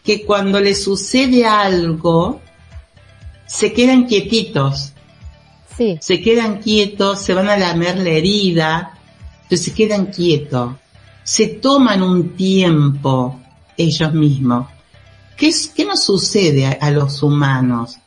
[0.02, 2.40] que cuando les sucede algo,
[3.46, 4.92] se quedan quietitos.
[5.76, 5.98] Sí.
[6.00, 8.98] Se quedan quietos, se van a lamer la herida,
[9.42, 10.72] entonces se quedan quietos
[11.26, 13.40] se toman un tiempo
[13.76, 14.68] ellos mismos.
[15.36, 17.98] ¿Qué, qué nos sucede a, los humanos?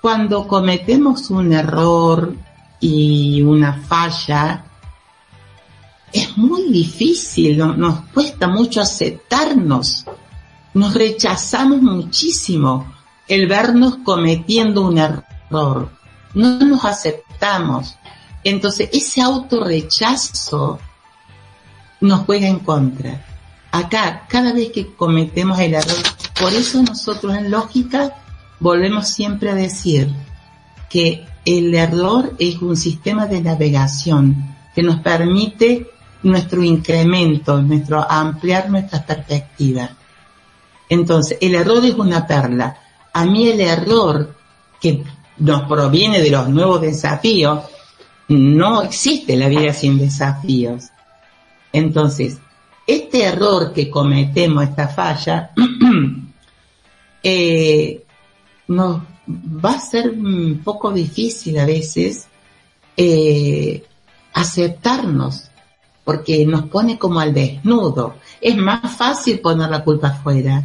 [0.00, 2.34] Cuando cometemos un error
[2.80, 4.64] y una falla,
[6.12, 10.04] es muy difícil, nos cuesta mucho aceptarnos,
[10.74, 12.92] nos rechazamos muchísimo
[13.28, 15.90] el vernos cometiendo un error,
[16.34, 17.94] no nos aceptamos.
[18.42, 20.80] Entonces ese autorrechazo
[22.02, 23.24] nos juega en contra.
[23.70, 25.96] Acá, cada vez que cometemos el error,
[26.38, 28.14] por eso nosotros en lógica
[28.60, 30.10] volvemos siempre a decir
[30.90, 35.90] que el error es un sistema de navegación que nos permite
[36.22, 39.90] nuestro incremento, nuestro ampliar nuestras perspectivas.
[40.88, 42.76] Entonces, el error es una perla.
[43.12, 44.34] A mí el error
[44.80, 45.02] que
[45.38, 47.60] nos proviene de los nuevos desafíos,
[48.28, 50.90] no existe la vida sin desafíos.
[51.72, 52.38] Entonces,
[52.86, 55.50] este error que cometemos, esta falla,
[57.22, 58.04] eh,
[58.68, 62.26] nos va a ser un poco difícil a veces
[62.96, 63.84] eh,
[64.34, 65.48] aceptarnos,
[66.04, 68.16] porque nos pone como al desnudo.
[68.40, 70.64] Es más fácil poner la culpa afuera.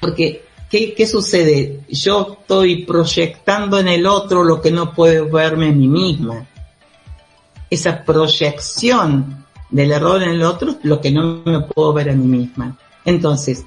[0.00, 1.80] Porque, ¿qué, ¿qué sucede?
[1.88, 6.46] Yo estoy proyectando en el otro lo que no puedo verme en mí misma.
[7.70, 12.26] Esa proyección del error en el otro, lo que no me puedo ver a mí
[12.26, 12.76] misma.
[13.04, 13.64] Entonces,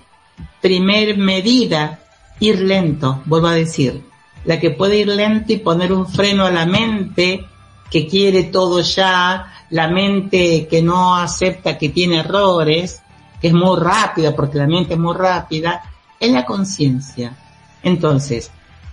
[0.61, 1.99] primer medida,
[2.39, 4.03] ir lento, vuelvo a decir,
[4.45, 7.45] la que puede ir lento y poner un freno a la mente
[7.89, 13.01] que quiere todo ya, la mente que no acepta que tiene errores,
[13.41, 15.83] que es muy rápida, porque la mente es muy rápida,
[16.19, 17.35] es la conciencia.
[17.83, 18.51] Entonces,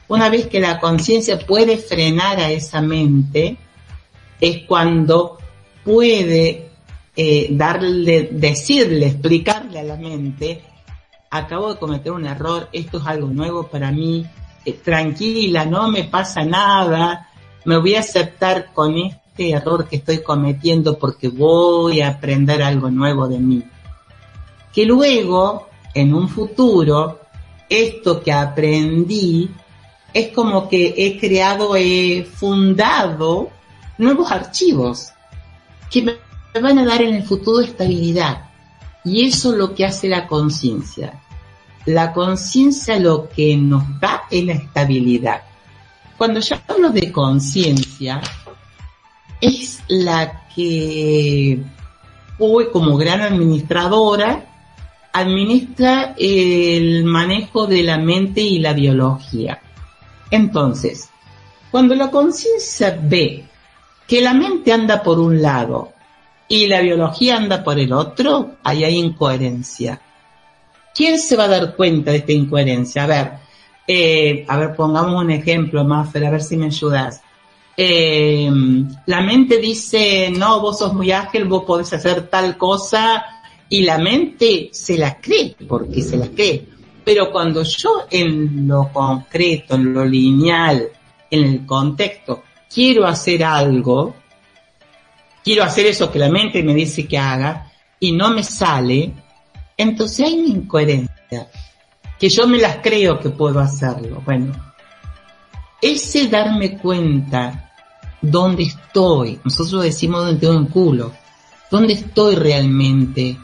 [0.09, 3.57] una vez que la conciencia puede frenar a esa mente,
[4.41, 5.39] es cuando
[5.85, 6.71] puede
[7.17, 10.63] eh, darle, decirle, explicarle a la mente,
[11.31, 14.27] acabo de cometer un error, esto es algo nuevo para mí,
[14.65, 17.29] eh, tranquila, no me pasa nada,
[17.65, 22.91] me voy a aceptar con este error que estoy cometiendo porque voy a aprender algo
[22.91, 23.63] nuevo de mí.
[24.73, 27.21] Que luego, en un futuro,
[27.69, 29.51] esto que aprendí
[30.13, 33.51] es como que he creado, he fundado
[33.99, 35.11] nuevos archivos
[35.91, 36.19] que
[36.61, 38.51] van a dar en el futuro estabilidad.
[39.05, 41.21] Y eso es lo que hace la conciencia.
[41.85, 45.43] La conciencia lo que nos da es la estabilidad.
[46.17, 48.21] Cuando yo hablo de conciencia,
[49.41, 51.61] es la que
[52.39, 54.47] hoy como gran administradora
[55.13, 59.61] administra el manejo de la mente y la biología.
[60.31, 61.11] Entonces,
[61.71, 63.45] cuando la conciencia ve
[64.07, 65.94] que la mente anda por un lado
[66.55, 70.01] y la biología anda por el otro, ahí hay incoherencia.
[70.95, 73.05] ¿quién se va a dar cuenta de esta incoherencia?
[73.05, 73.33] A ver,
[73.87, 77.21] eh, a ver, pongamos un ejemplo, Maffer, a ver si me ayudas.
[77.77, 78.49] Eh,
[79.07, 83.25] la mente dice, no, vos sos muy ágil, vos podés hacer tal cosa,
[83.69, 86.67] y la mente se la cree, porque se la cree.
[87.05, 90.89] Pero cuando yo en lo concreto, en lo lineal,
[91.31, 94.15] en el contexto, quiero hacer algo,
[95.45, 97.71] quiero hacer eso que la mente me dice que haga,
[98.01, 99.13] y no me sale,
[99.77, 101.49] entonces hay una incoherencia,
[102.19, 104.23] que yo me las creo que puedo hacerlo.
[104.25, 104.53] Bueno,
[105.81, 107.73] ese darme cuenta
[108.21, 111.13] dónde estoy, nosotros decimos donde tengo un culo,
[111.71, 113.37] dónde estoy realmente,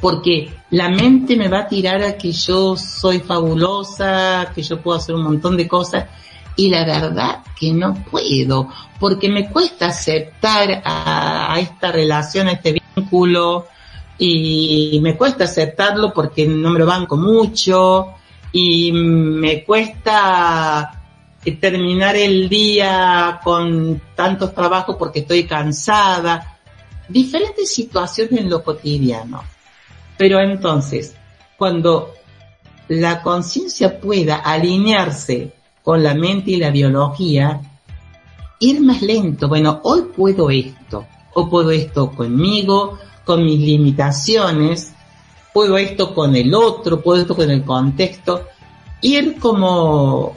[0.00, 4.98] porque la mente me va a tirar a que yo soy fabulosa, que yo puedo
[4.98, 6.06] hacer un montón de cosas,
[6.60, 12.78] y la verdad que no puedo, porque me cuesta aceptar a, esta relación, a este
[12.94, 13.66] vínculo,
[14.18, 18.08] y me cuesta aceptarlo porque no me lo banco mucho,
[18.52, 21.00] y me cuesta
[21.58, 26.58] terminar el día con tantos trabajos porque estoy cansada,
[27.08, 29.42] diferentes situaciones en lo cotidiano.
[30.18, 31.14] Pero entonces,
[31.56, 32.12] cuando
[32.88, 37.60] la conciencia pueda alinearse con la mente y la biología,
[38.58, 39.48] ir más lento.
[39.48, 44.92] Bueno, hoy puedo esto, o puedo esto conmigo, con mis limitaciones,
[45.52, 48.46] puedo esto con el otro, puedo esto con el contexto,
[49.00, 50.34] ir como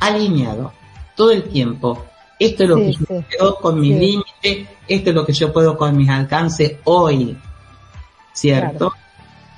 [0.00, 0.72] alineado
[1.16, 2.06] todo el tiempo.
[2.38, 5.76] Esto es lo que yo puedo con mis límites, esto es lo que yo puedo
[5.76, 7.36] con mis alcances hoy.
[8.32, 8.92] ¿cierto?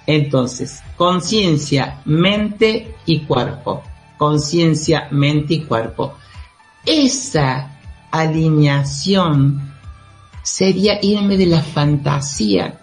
[0.07, 3.83] Entonces, conciencia, mente y cuerpo.
[4.23, 6.15] Conciencia, mente y cuerpo.
[6.87, 7.77] Esa
[8.09, 9.75] alineación
[10.45, 12.79] sería irme de la fantasía,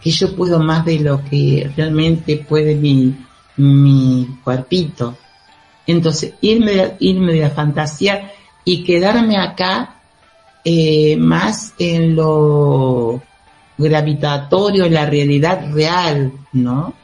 [0.00, 3.12] que yo puedo más de lo que realmente puede mi,
[3.56, 5.16] mi cuerpito.
[5.84, 8.30] Entonces, irme, irme de la fantasía
[8.64, 9.96] y quedarme acá
[10.64, 13.20] eh, más en lo
[13.76, 16.94] gravitatorio, la realidad real, ¿no?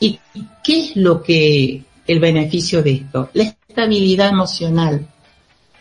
[0.00, 0.18] ¿Y
[0.64, 3.30] qué es lo que, el beneficio de esto?
[3.34, 5.06] La estabilidad emocional.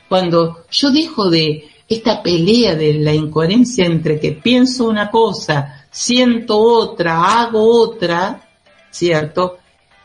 [0.08, 6.58] Cuando yo dejo de esta pelea de la incoherencia entre que pienso una cosa, siento
[6.58, 8.50] otra, hago otra,
[8.90, 9.58] ¿cierto?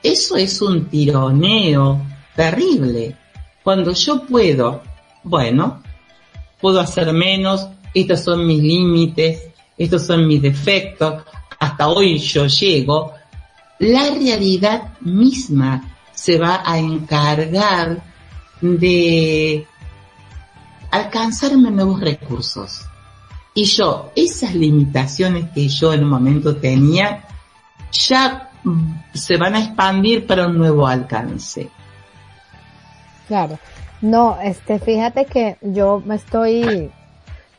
[0.03, 2.01] Eso es un tironeo
[2.35, 3.17] terrible.
[3.63, 4.83] Cuando yo puedo,
[5.23, 5.83] bueno,
[6.61, 9.43] puedo hacer menos, estos son mis límites,
[9.79, 11.25] estos son mis defectos,
[11.59, 13.13] hasta hoy yo llego,
[13.79, 15.96] la realidad misma
[16.27, 18.03] se va a encargar
[18.61, 19.65] de
[20.91, 22.85] alcanzarme nuevos recursos.
[23.55, 27.23] Y yo, esas limitaciones que yo en un momento tenía,
[27.93, 28.51] ya
[29.15, 31.71] se van a expandir para un nuevo alcance.
[33.29, 33.57] Claro.
[34.03, 36.91] No, este, fíjate que yo me estoy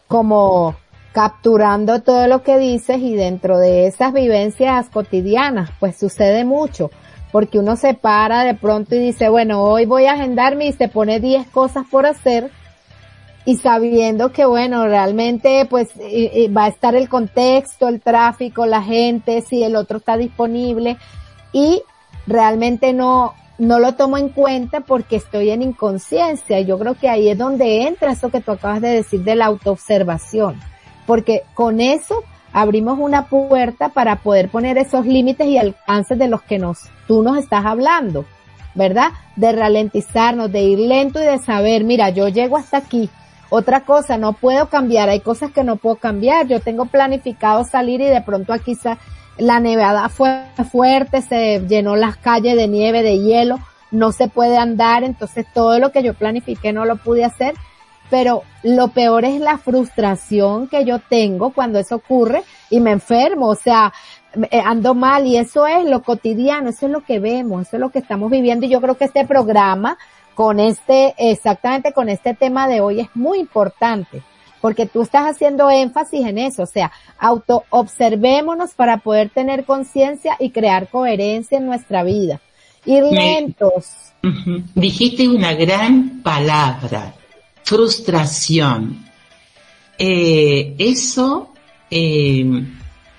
[0.09, 0.75] como
[1.13, 6.91] capturando todo lo que dices y dentro de esas vivencias cotidianas, pues sucede mucho,
[7.31, 10.87] porque uno se para de pronto y dice, bueno, hoy voy a agendarme y se
[10.87, 12.51] pone 10 cosas por hacer.
[13.45, 15.89] Y sabiendo que bueno, realmente pues
[16.55, 20.97] va a estar el contexto, el tráfico, la gente, si el otro está disponible.
[21.53, 21.81] Y
[22.25, 26.59] realmente no, no lo tomo en cuenta porque estoy en inconsciencia.
[26.61, 29.45] Yo creo que ahí es donde entra eso que tú acabas de decir de la
[29.45, 30.59] autoobservación.
[31.05, 32.23] Porque con eso
[32.53, 37.23] abrimos una puerta para poder poner esos límites y alcances de los que nos, tú
[37.23, 38.25] nos estás hablando,
[38.75, 39.11] ¿verdad?
[39.35, 43.09] De ralentizarnos, de ir lento y de saber, mira, yo llego hasta aquí.
[43.49, 46.47] Otra cosa, no puedo cambiar, hay cosas que no puedo cambiar.
[46.47, 48.77] Yo tengo planificado salir y de pronto aquí
[49.37, 53.59] la nevada fue fuerte, se llenó las calles de nieve, de hielo,
[53.91, 57.53] no se puede andar, entonces todo lo que yo planifiqué no lo pude hacer
[58.09, 63.47] pero lo peor es la frustración que yo tengo cuando eso ocurre y me enfermo,
[63.47, 63.93] o sea,
[64.51, 67.81] eh, ando mal y eso es lo cotidiano, eso es lo que vemos, eso es
[67.81, 68.65] lo que estamos viviendo.
[68.65, 69.97] Y yo creo que este programa
[70.35, 74.21] con este, exactamente con este tema de hoy es muy importante
[74.61, 80.35] porque tú estás haciendo énfasis en eso, o sea, auto observémonos para poder tener conciencia
[80.39, 82.41] y crear coherencia en nuestra vida.
[82.85, 84.13] Ir lentos.
[84.75, 87.13] Dijiste una gran palabra,
[87.67, 89.05] frustración.
[89.99, 91.49] Eh, eso
[91.91, 92.63] eh,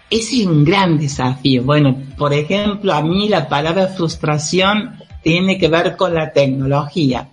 [0.09, 1.65] es un gran desafío.
[1.65, 7.29] Bueno, por ejemplo, a mí la palabra frustración tiene que ver con la tecnología.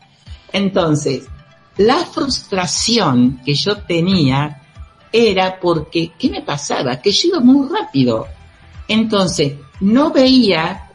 [0.52, 1.30] Entonces,
[1.78, 4.62] la frustración que yo tenía
[5.10, 7.00] era porque, ¿qué me pasaba?
[7.00, 8.28] Que yo iba muy rápido.
[8.90, 10.90] Entonces, no veía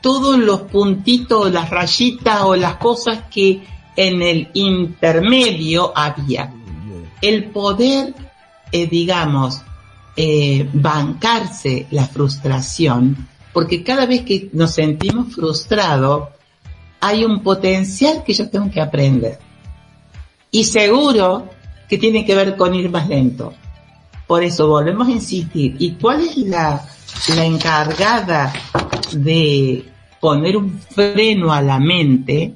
[0.00, 3.62] todos los puntitos, las rayitas o las cosas que
[3.96, 6.52] en el intermedio había.
[7.20, 8.14] El poder,
[8.72, 9.62] eh, digamos,
[10.16, 16.28] eh, bancarse la frustración, porque cada vez que nos sentimos frustrados,
[17.00, 19.38] hay un potencial que yo tengo que aprender.
[20.50, 21.48] Y seguro
[21.88, 23.54] que tiene que ver con ir más lento.
[24.26, 25.76] Por eso volvemos a insistir.
[25.78, 26.86] ¿Y cuál es la,
[27.34, 28.52] la encargada
[29.12, 29.84] de
[30.20, 32.54] poner un freno a la mente?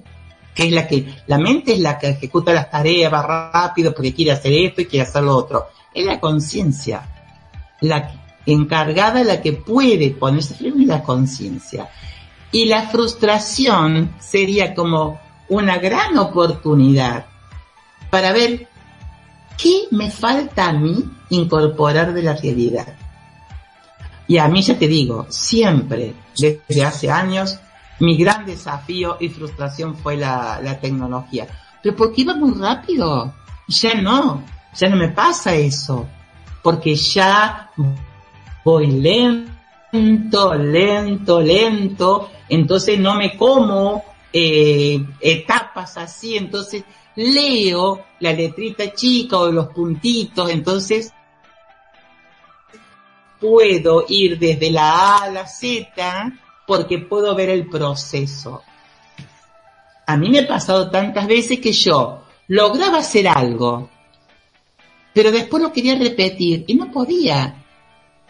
[0.55, 4.15] Que es la que, la mente es la que ejecuta las tareas, va rápido porque
[4.15, 5.69] quiere hacer esto y quiere hacer lo otro.
[5.93, 7.09] Es la conciencia.
[7.81, 8.13] La
[8.47, 11.89] encargada, la que puede ponerse freno es la conciencia.
[12.53, 17.27] Y la frustración sería como una gran oportunidad
[18.11, 18.69] para ver
[19.57, 22.95] qué me falta a mí incorporar de la realidad.
[24.27, 27.59] Y a mí ya te digo, siempre, desde hace años,
[28.01, 31.47] mi gran desafío y frustración fue la, la tecnología.
[31.83, 33.35] Pero porque iba muy rápido.
[33.69, 34.43] Ya no,
[34.75, 36.07] ya no me pasa eso.
[36.63, 37.71] Porque ya
[38.65, 46.85] voy lento, lento, lento, entonces no me como eh, etapas así, entonces
[47.15, 51.13] leo la letrita chica o los puntitos, entonces
[53.39, 56.33] puedo ir desde la A a la Z
[56.67, 58.63] porque puedo ver el proceso.
[60.07, 63.89] A mí me ha pasado tantas veces que yo lograba hacer algo,
[65.13, 67.65] pero después lo quería repetir y no podía,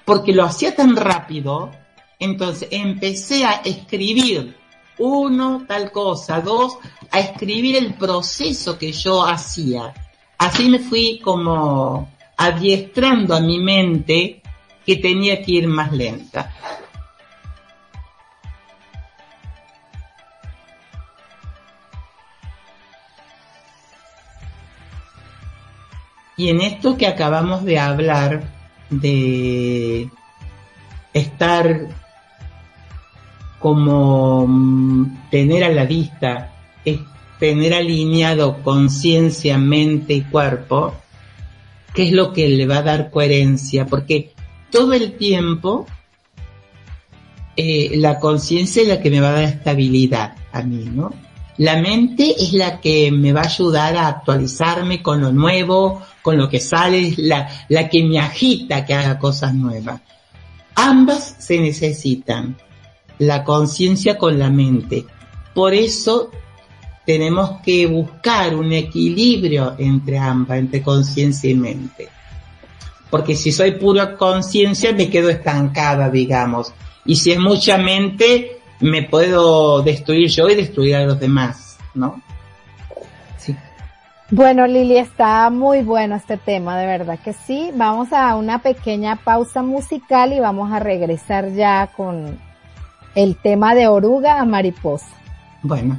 [0.04, 1.70] porque lo hacía tan rápido,
[2.18, 4.56] entonces empecé a escribir
[4.98, 6.78] uno, tal cosa, dos,
[7.10, 9.92] a escribir el proceso que yo hacía.
[10.38, 14.42] Así me fui como adiestrando a mi mente
[14.84, 16.54] que tenía que ir más lenta.
[26.36, 28.44] Y en esto que acabamos de hablar,
[28.90, 30.08] de
[31.12, 31.88] estar
[33.58, 36.52] como mm, tener a la vista,
[36.84, 37.00] es
[37.38, 40.94] tener alineado conciencia, mente y cuerpo,
[41.94, 44.32] que es lo que le va a dar coherencia, porque
[44.70, 45.86] todo el tiempo
[47.56, 51.12] eh, la conciencia es la que me va a dar estabilidad a mí, ¿no?
[51.58, 56.36] La mente es la que me va a ayudar a actualizarme con lo nuevo, con
[56.36, 60.00] lo que sale, la, la que me agita que haga cosas nuevas.
[60.74, 62.56] Ambas se necesitan
[63.18, 65.06] la conciencia con la mente.
[65.54, 66.30] Por eso
[67.06, 72.08] tenemos que buscar un equilibrio entre ambas, entre conciencia y mente.
[73.10, 76.72] Porque si soy pura conciencia me quedo estancada, digamos.
[77.04, 82.20] Y si es mucha mente, me puedo destruir yo y destruir a los demás, ¿no?
[83.38, 83.56] Sí.
[84.30, 87.70] Bueno, Lili, está muy bueno este tema, de verdad que sí.
[87.74, 92.38] Vamos a una pequeña pausa musical y vamos a regresar ya con
[93.14, 95.08] el tema de oruga a mariposa.
[95.62, 95.98] Bueno.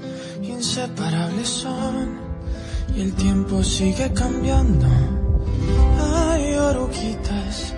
[5.99, 7.73] Hay oruguitas,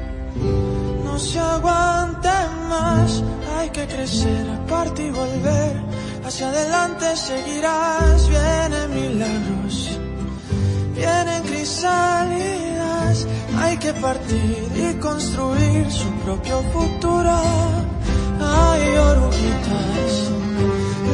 [1.05, 2.29] no se aguante
[2.67, 3.23] más.
[3.57, 5.81] Hay que crecer, aparte y volver.
[6.25, 8.27] Hacia adelante seguirás.
[8.27, 9.99] Vienen milagros,
[10.93, 13.25] vienen crisálidas.
[13.59, 17.31] Hay que partir y construir su propio futuro.
[18.41, 20.31] Ay, oruguitas,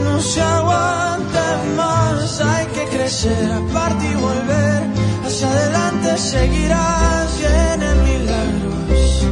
[0.03, 4.83] no se aguanta más, hay que crecer, aparte y volver,
[5.25, 9.27] hacia adelante seguirás, vienen milagros,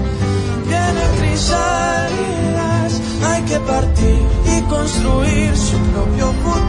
[0.67, 4.21] vienen crisálidas, hay que partir
[4.57, 6.66] y construir su propio futuro.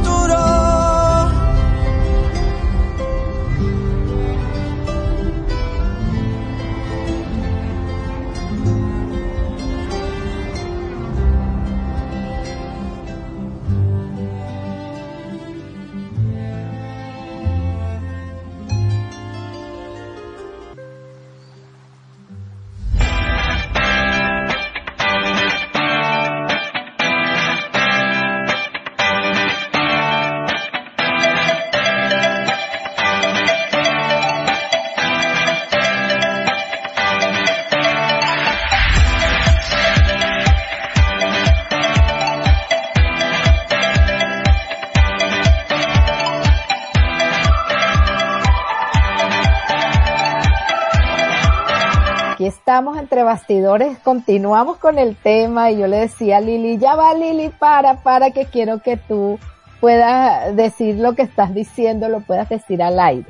[53.29, 58.03] Bastidores, continuamos con el tema y yo le decía a Lili, ya va Lili, para,
[58.03, 59.39] para que quiero que tú
[59.81, 63.27] puedas decir lo que estás diciendo, lo puedas decir al aire.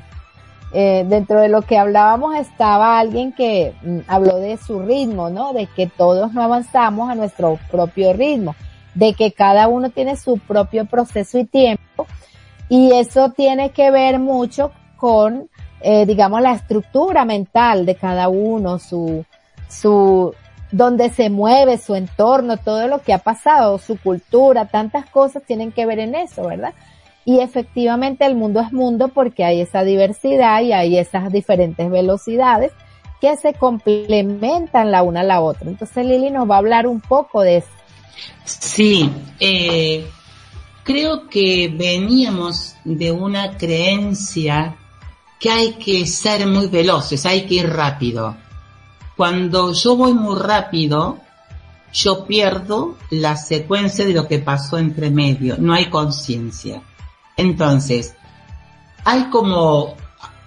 [0.71, 5.51] Eh, dentro de lo que hablábamos estaba alguien que mm, habló de su ritmo, ¿no?
[5.51, 8.55] De que todos no avanzamos a nuestro propio ritmo,
[8.95, 12.07] de que cada uno tiene su propio proceso y tiempo
[12.69, 15.49] y eso tiene que ver mucho con
[15.81, 19.25] eh, digamos, la estructura mental de cada uno, su,
[19.69, 20.33] su,
[20.71, 25.71] donde se mueve, su entorno, todo lo que ha pasado, su cultura, tantas cosas tienen
[25.71, 26.73] que ver en eso, ¿verdad?
[27.25, 32.71] Y efectivamente el mundo es mundo porque hay esa diversidad y hay esas diferentes velocidades
[33.21, 35.69] que se complementan la una a la otra.
[35.69, 37.67] Entonces Lili nos va a hablar un poco de eso.
[38.45, 40.07] Sí, eh,
[40.83, 44.75] creo que veníamos de una creencia
[45.39, 48.35] que hay que ser muy veloces, hay que ir rápido.
[49.19, 51.19] Cuando yo voy muy rápido,
[51.91, 56.81] yo pierdo la secuencia de lo que pasó entre medio, no hay conciencia.
[57.35, 58.15] Entonces,
[59.03, 59.95] hay como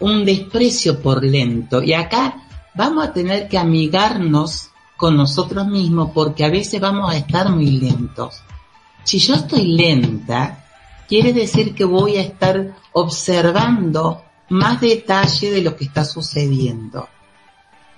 [0.01, 6.43] un desprecio por lento y acá vamos a tener que amigarnos con nosotros mismos porque
[6.43, 8.41] a veces vamos a estar muy lentos.
[9.05, 10.65] Si yo estoy lenta,
[11.07, 17.07] quiere decir que voy a estar observando más detalle de lo que está sucediendo.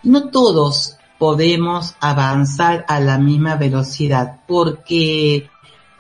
[0.05, 5.49] No todos podemos avanzar a la misma velocidad porque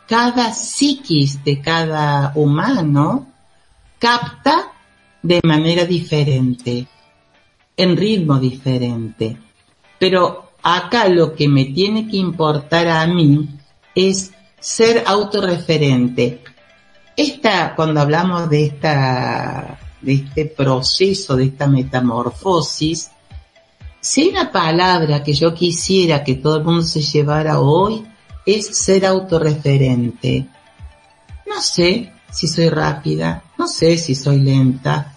[0.07, 3.27] cada psiquis de cada humano
[3.99, 4.73] capta
[5.23, 6.87] de manera diferente,
[7.77, 9.39] en ritmo diferente.
[9.99, 13.49] Pero acá lo que me tiene que importar a mí
[13.95, 16.43] es ser autorreferente.
[17.17, 23.11] Esta, cuando hablamos de esta de este proceso, de esta metamorfosis,
[24.05, 28.05] si una palabra que yo quisiera que todo el mundo se llevara hoy,
[28.45, 30.47] es ser autorreferente.
[31.47, 35.15] No sé si soy rápida, no sé si soy lenta.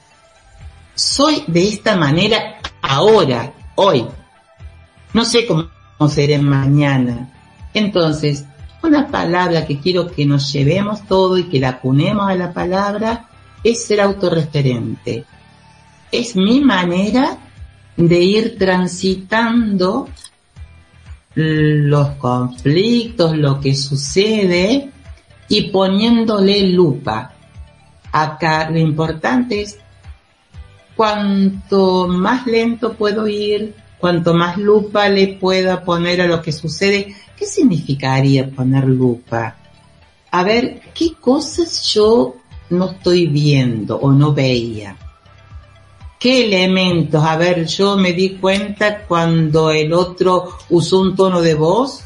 [0.96, 4.06] Soy de esta manera ahora, hoy.
[5.14, 5.68] No sé cómo
[6.08, 7.30] seré mañana.
[7.74, 8.46] Entonces,
[8.84, 13.28] una palabra que quiero que nos llevemos todo y que la cunemos a la palabra
[13.66, 15.26] es ser autorreferente.
[16.10, 17.38] Es mi manera
[17.98, 20.08] de ir transitando
[21.36, 24.90] los conflictos, lo que sucede
[25.50, 27.34] y poniéndole lupa.
[28.12, 29.78] Acá lo importante es
[30.96, 37.16] cuanto más lento puedo ir, cuanto más lupa le pueda poner a lo que sucede.
[37.38, 39.58] ¿Qué significaría poner lupa?
[40.32, 42.36] A ver, ¿qué cosas yo
[42.70, 44.98] no estoy viendo o no veía.
[46.20, 47.24] ¿Qué elementos?
[47.24, 52.04] A ver, yo me di cuenta cuando el otro usó un tono de voz,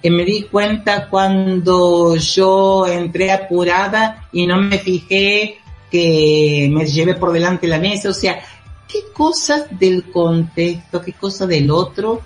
[0.00, 5.58] que me di cuenta cuando yo entré apurada y no me fijé
[5.90, 8.40] que me llevé por delante la mesa, o sea,
[8.88, 12.22] qué cosas del contexto, qué cosas del otro,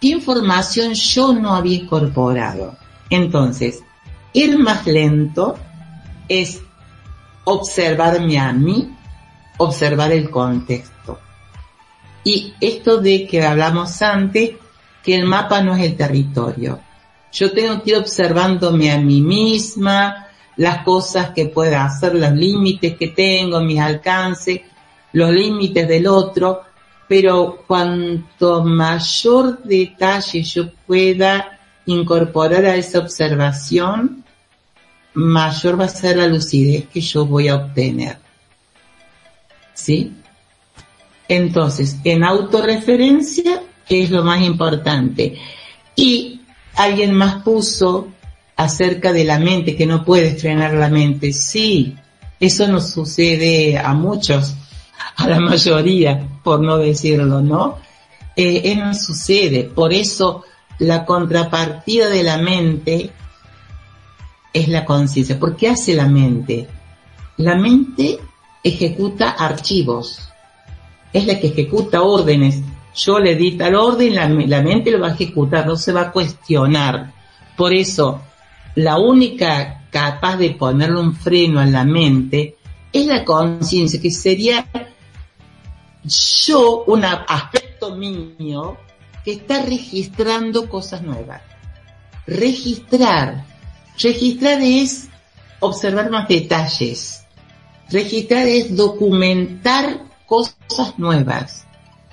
[0.00, 2.76] qué información yo no había incorporado.
[3.10, 3.82] Entonces,
[4.32, 5.56] ir más lento,
[6.28, 6.60] es
[7.44, 8.94] observarme a mí,
[9.58, 11.18] observar el contexto.
[12.24, 14.52] Y esto de que hablamos antes,
[15.02, 16.80] que el mapa no es el territorio.
[17.32, 22.96] Yo tengo que ir observándome a mí misma, las cosas que pueda hacer, los límites
[22.96, 24.60] que tengo, mis alcances,
[25.12, 26.62] los límites del otro,
[27.06, 34.24] pero cuanto mayor detalle yo pueda incorporar a esa observación,
[35.14, 38.27] mayor va a ser la lucidez que yo voy a obtener.
[39.78, 40.12] ¿Sí?
[41.28, 45.38] Entonces, en autorreferencia, es lo más importante.
[45.94, 46.40] Y
[46.74, 48.08] alguien más puso
[48.56, 51.32] acerca de la mente, que no puedes frenar la mente.
[51.32, 51.94] Sí,
[52.40, 54.54] eso nos sucede a muchos,
[55.16, 57.78] a la mayoría, por no decirlo, ¿no?
[58.34, 59.62] Eh, eso sucede.
[59.62, 60.42] Por eso
[60.80, 63.12] la contrapartida de la mente
[64.52, 65.38] es la conciencia.
[65.38, 66.66] ¿Por qué hace la mente?
[67.36, 68.18] La mente
[68.62, 70.28] ejecuta archivos.
[71.12, 72.60] Es la que ejecuta órdenes.
[72.94, 76.02] Yo le di tal orden, la, la mente lo va a ejecutar, no se va
[76.02, 77.12] a cuestionar.
[77.56, 78.20] Por eso,
[78.74, 82.56] la única capaz de ponerle un freno a la mente
[82.92, 84.66] es la conciencia, que sería
[86.04, 88.76] yo, un aspecto mío,
[89.24, 91.42] que está registrando cosas nuevas.
[92.26, 93.44] Registrar.
[94.00, 95.08] Registrar es
[95.60, 97.24] observar más detalles.
[97.90, 101.66] Registrar es documentar cosas nuevas.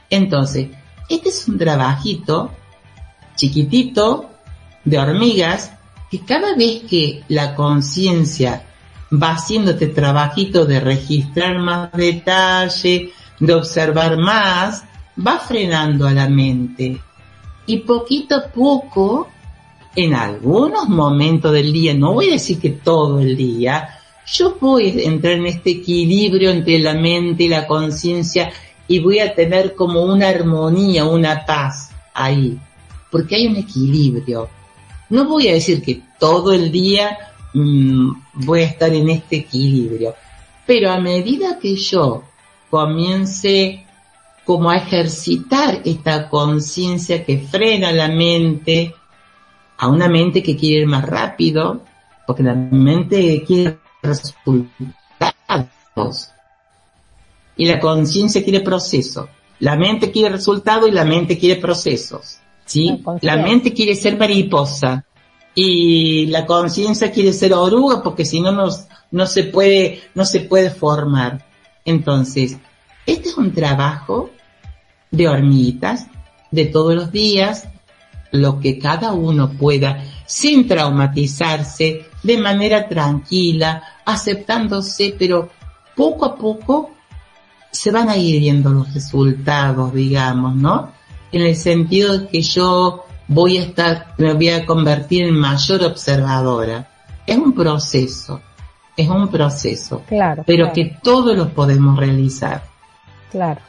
[0.10, 0.70] Entonces,
[1.10, 2.52] este es un trabajito
[3.36, 4.30] chiquitito
[4.86, 5.74] de hormigas
[6.10, 8.66] que cada vez que la conciencia
[9.12, 14.84] va haciendo este trabajito de registrar más detalle, de observar más,
[15.16, 17.02] va frenando a la mente.
[17.66, 19.28] Y poquito a poco,
[19.96, 23.95] en algunos momentos del día, no voy a decir que todo el día,
[24.28, 28.52] yo voy a entrar en este equilibrio entre la mente y la conciencia
[28.88, 32.58] y voy a tener como una armonía, una paz ahí,
[33.12, 34.50] porque hay un equilibrio.
[35.10, 37.18] No voy a decir que todo el día
[37.54, 40.16] mmm, voy a estar en este equilibrio,
[40.66, 42.24] pero a medida que yo
[42.70, 43.86] comience
[44.44, 48.94] como a ejercitar esta conciencia que frena la mente,
[49.78, 51.82] a una mente que quiere ir más rápido,
[52.26, 54.70] porque la mente quiere resultados.
[57.58, 59.30] Y la conciencia quiere proceso.
[59.60, 62.40] La mente quiere resultados y la mente quiere procesos.
[62.66, 63.04] ¿Sí?
[63.22, 65.06] La mente quiere ser mariposa
[65.54, 70.42] y la conciencia quiere ser oruga porque si no nos, no se puede, no se
[70.42, 71.46] puede formar.
[71.86, 72.58] Entonces,
[73.06, 74.32] este es un trabajo
[75.12, 76.08] de hormiguitas
[76.52, 77.68] de todos los días,
[78.32, 85.50] lo que cada uno pueda, sin traumatizarse, de manera tranquila, aceptándose, pero
[85.96, 86.92] poco a poco
[87.72, 90.92] se van a ir viendo los resultados, digamos, ¿no?
[91.32, 95.84] En el sentido de que yo voy a estar, me voy a convertir en mayor
[95.84, 96.88] observadora.
[97.28, 98.42] Es un proceso,
[98.96, 100.04] es un proceso.
[100.08, 100.44] Claro.
[100.46, 100.74] Pero claro.
[100.74, 102.64] que todos los podemos realizar.
[103.32, 103.60] Claro.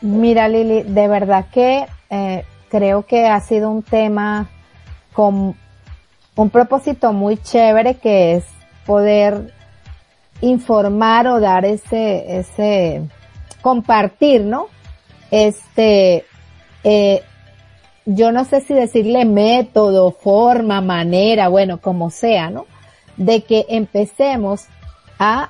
[0.00, 4.48] Mira, Lili, de verdad que eh, creo que ha sido un tema
[5.16, 5.56] con
[6.36, 8.44] un propósito muy chévere que es
[8.84, 9.54] poder
[10.42, 13.02] informar o dar ese, ese,
[13.62, 14.66] compartir, ¿no?
[15.30, 16.26] Este,
[16.84, 17.22] eh,
[18.04, 22.66] yo no sé si decirle método, forma, manera, bueno, como sea, ¿no?
[23.16, 24.66] De que empecemos
[25.18, 25.48] a,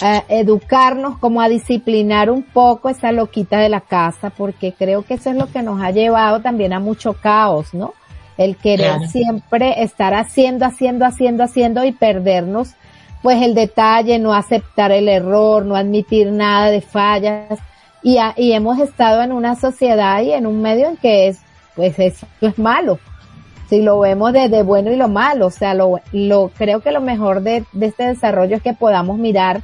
[0.00, 5.14] a, educarnos, como a disciplinar un poco esa loquita de la casa, porque creo que
[5.14, 7.92] eso es lo que nos ha llevado también a mucho caos, ¿no?
[8.38, 9.08] El querer claro.
[9.08, 12.74] siempre estar haciendo, haciendo, haciendo, haciendo y perdernos,
[13.22, 17.58] pues el detalle, no aceptar el error, no admitir nada de fallas.
[18.02, 21.40] Y, a, y hemos estado en una sociedad y en un medio en que es
[21.76, 22.98] pues eso es malo.
[23.68, 27.00] Si lo vemos desde bueno y lo malo, o sea, lo, lo creo que lo
[27.00, 29.62] mejor de, de, este desarrollo es que podamos mirar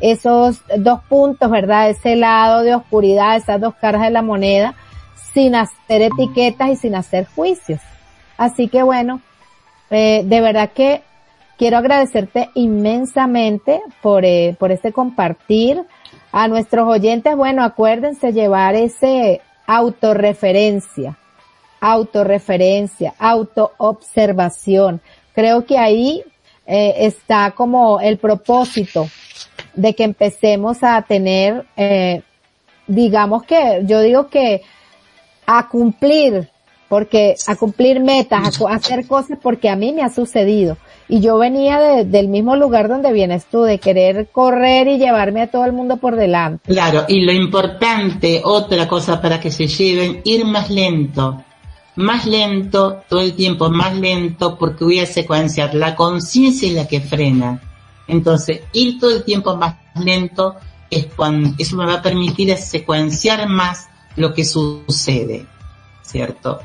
[0.00, 1.88] esos dos puntos, ¿verdad?
[1.88, 4.74] Ese lado de oscuridad, esas dos caras de la moneda,
[5.32, 7.80] sin hacer etiquetas y sin hacer juicios.
[8.36, 9.20] Así que bueno,
[9.90, 11.02] eh, de verdad que
[11.56, 15.82] quiero agradecerte inmensamente por, eh, por este compartir.
[16.32, 21.16] A nuestros oyentes, bueno, acuérdense llevar ese autorreferencia
[21.84, 25.02] autorreferencia, autoobservación.
[25.34, 26.24] Creo que ahí
[26.66, 29.06] eh, está como el propósito
[29.74, 32.22] de que empecemos a tener, eh,
[32.86, 34.62] digamos que, yo digo que
[35.46, 36.48] a cumplir,
[36.94, 40.76] porque a cumplir metas, a, hacer cosas porque a mí me ha sucedido.
[41.08, 45.42] Y yo venía de, del mismo lugar donde vienes tú, de querer correr y llevarme
[45.42, 46.72] a todo el mundo por delante.
[46.72, 51.42] Claro, y lo importante, otra cosa para que se lleven, ir más lento
[51.96, 55.74] más lento, todo el tiempo más lento, porque voy a secuenciar.
[55.74, 57.60] La conciencia es la que frena.
[58.08, 60.56] Entonces, ir todo el tiempo más lento
[60.90, 65.46] es cuando, eso me va a permitir secuenciar más lo que sucede,
[66.02, 66.60] ¿cierto?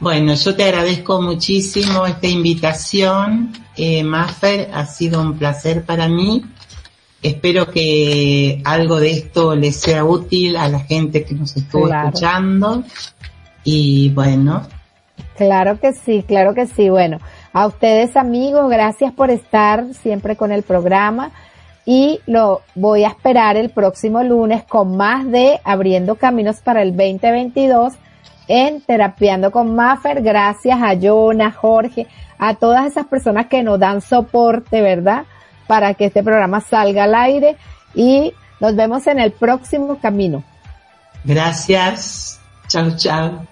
[0.00, 6.44] Bueno, yo te agradezco muchísimo esta invitación, eh, Maffer, ha sido un placer para mí.
[7.20, 12.84] Espero que algo de esto les sea útil a la gente que nos estuvo escuchando.
[13.64, 14.68] Y bueno.
[15.36, 16.88] Claro que sí, claro que sí.
[16.90, 17.18] Bueno,
[17.52, 21.32] a ustedes amigos, gracias por estar siempre con el programa
[21.84, 26.96] y lo voy a esperar el próximo lunes con más de Abriendo Caminos para el
[26.96, 27.94] 2022
[28.48, 30.22] en Terapiando con Maffer.
[30.22, 32.06] Gracias a Jonah, Jorge,
[32.38, 35.24] a todas esas personas que nos dan soporte, ¿verdad?
[35.66, 37.56] Para que este programa salga al aire
[37.94, 40.42] y nos vemos en el próximo camino.
[41.24, 42.40] Gracias.
[42.68, 43.46] Chao, chao.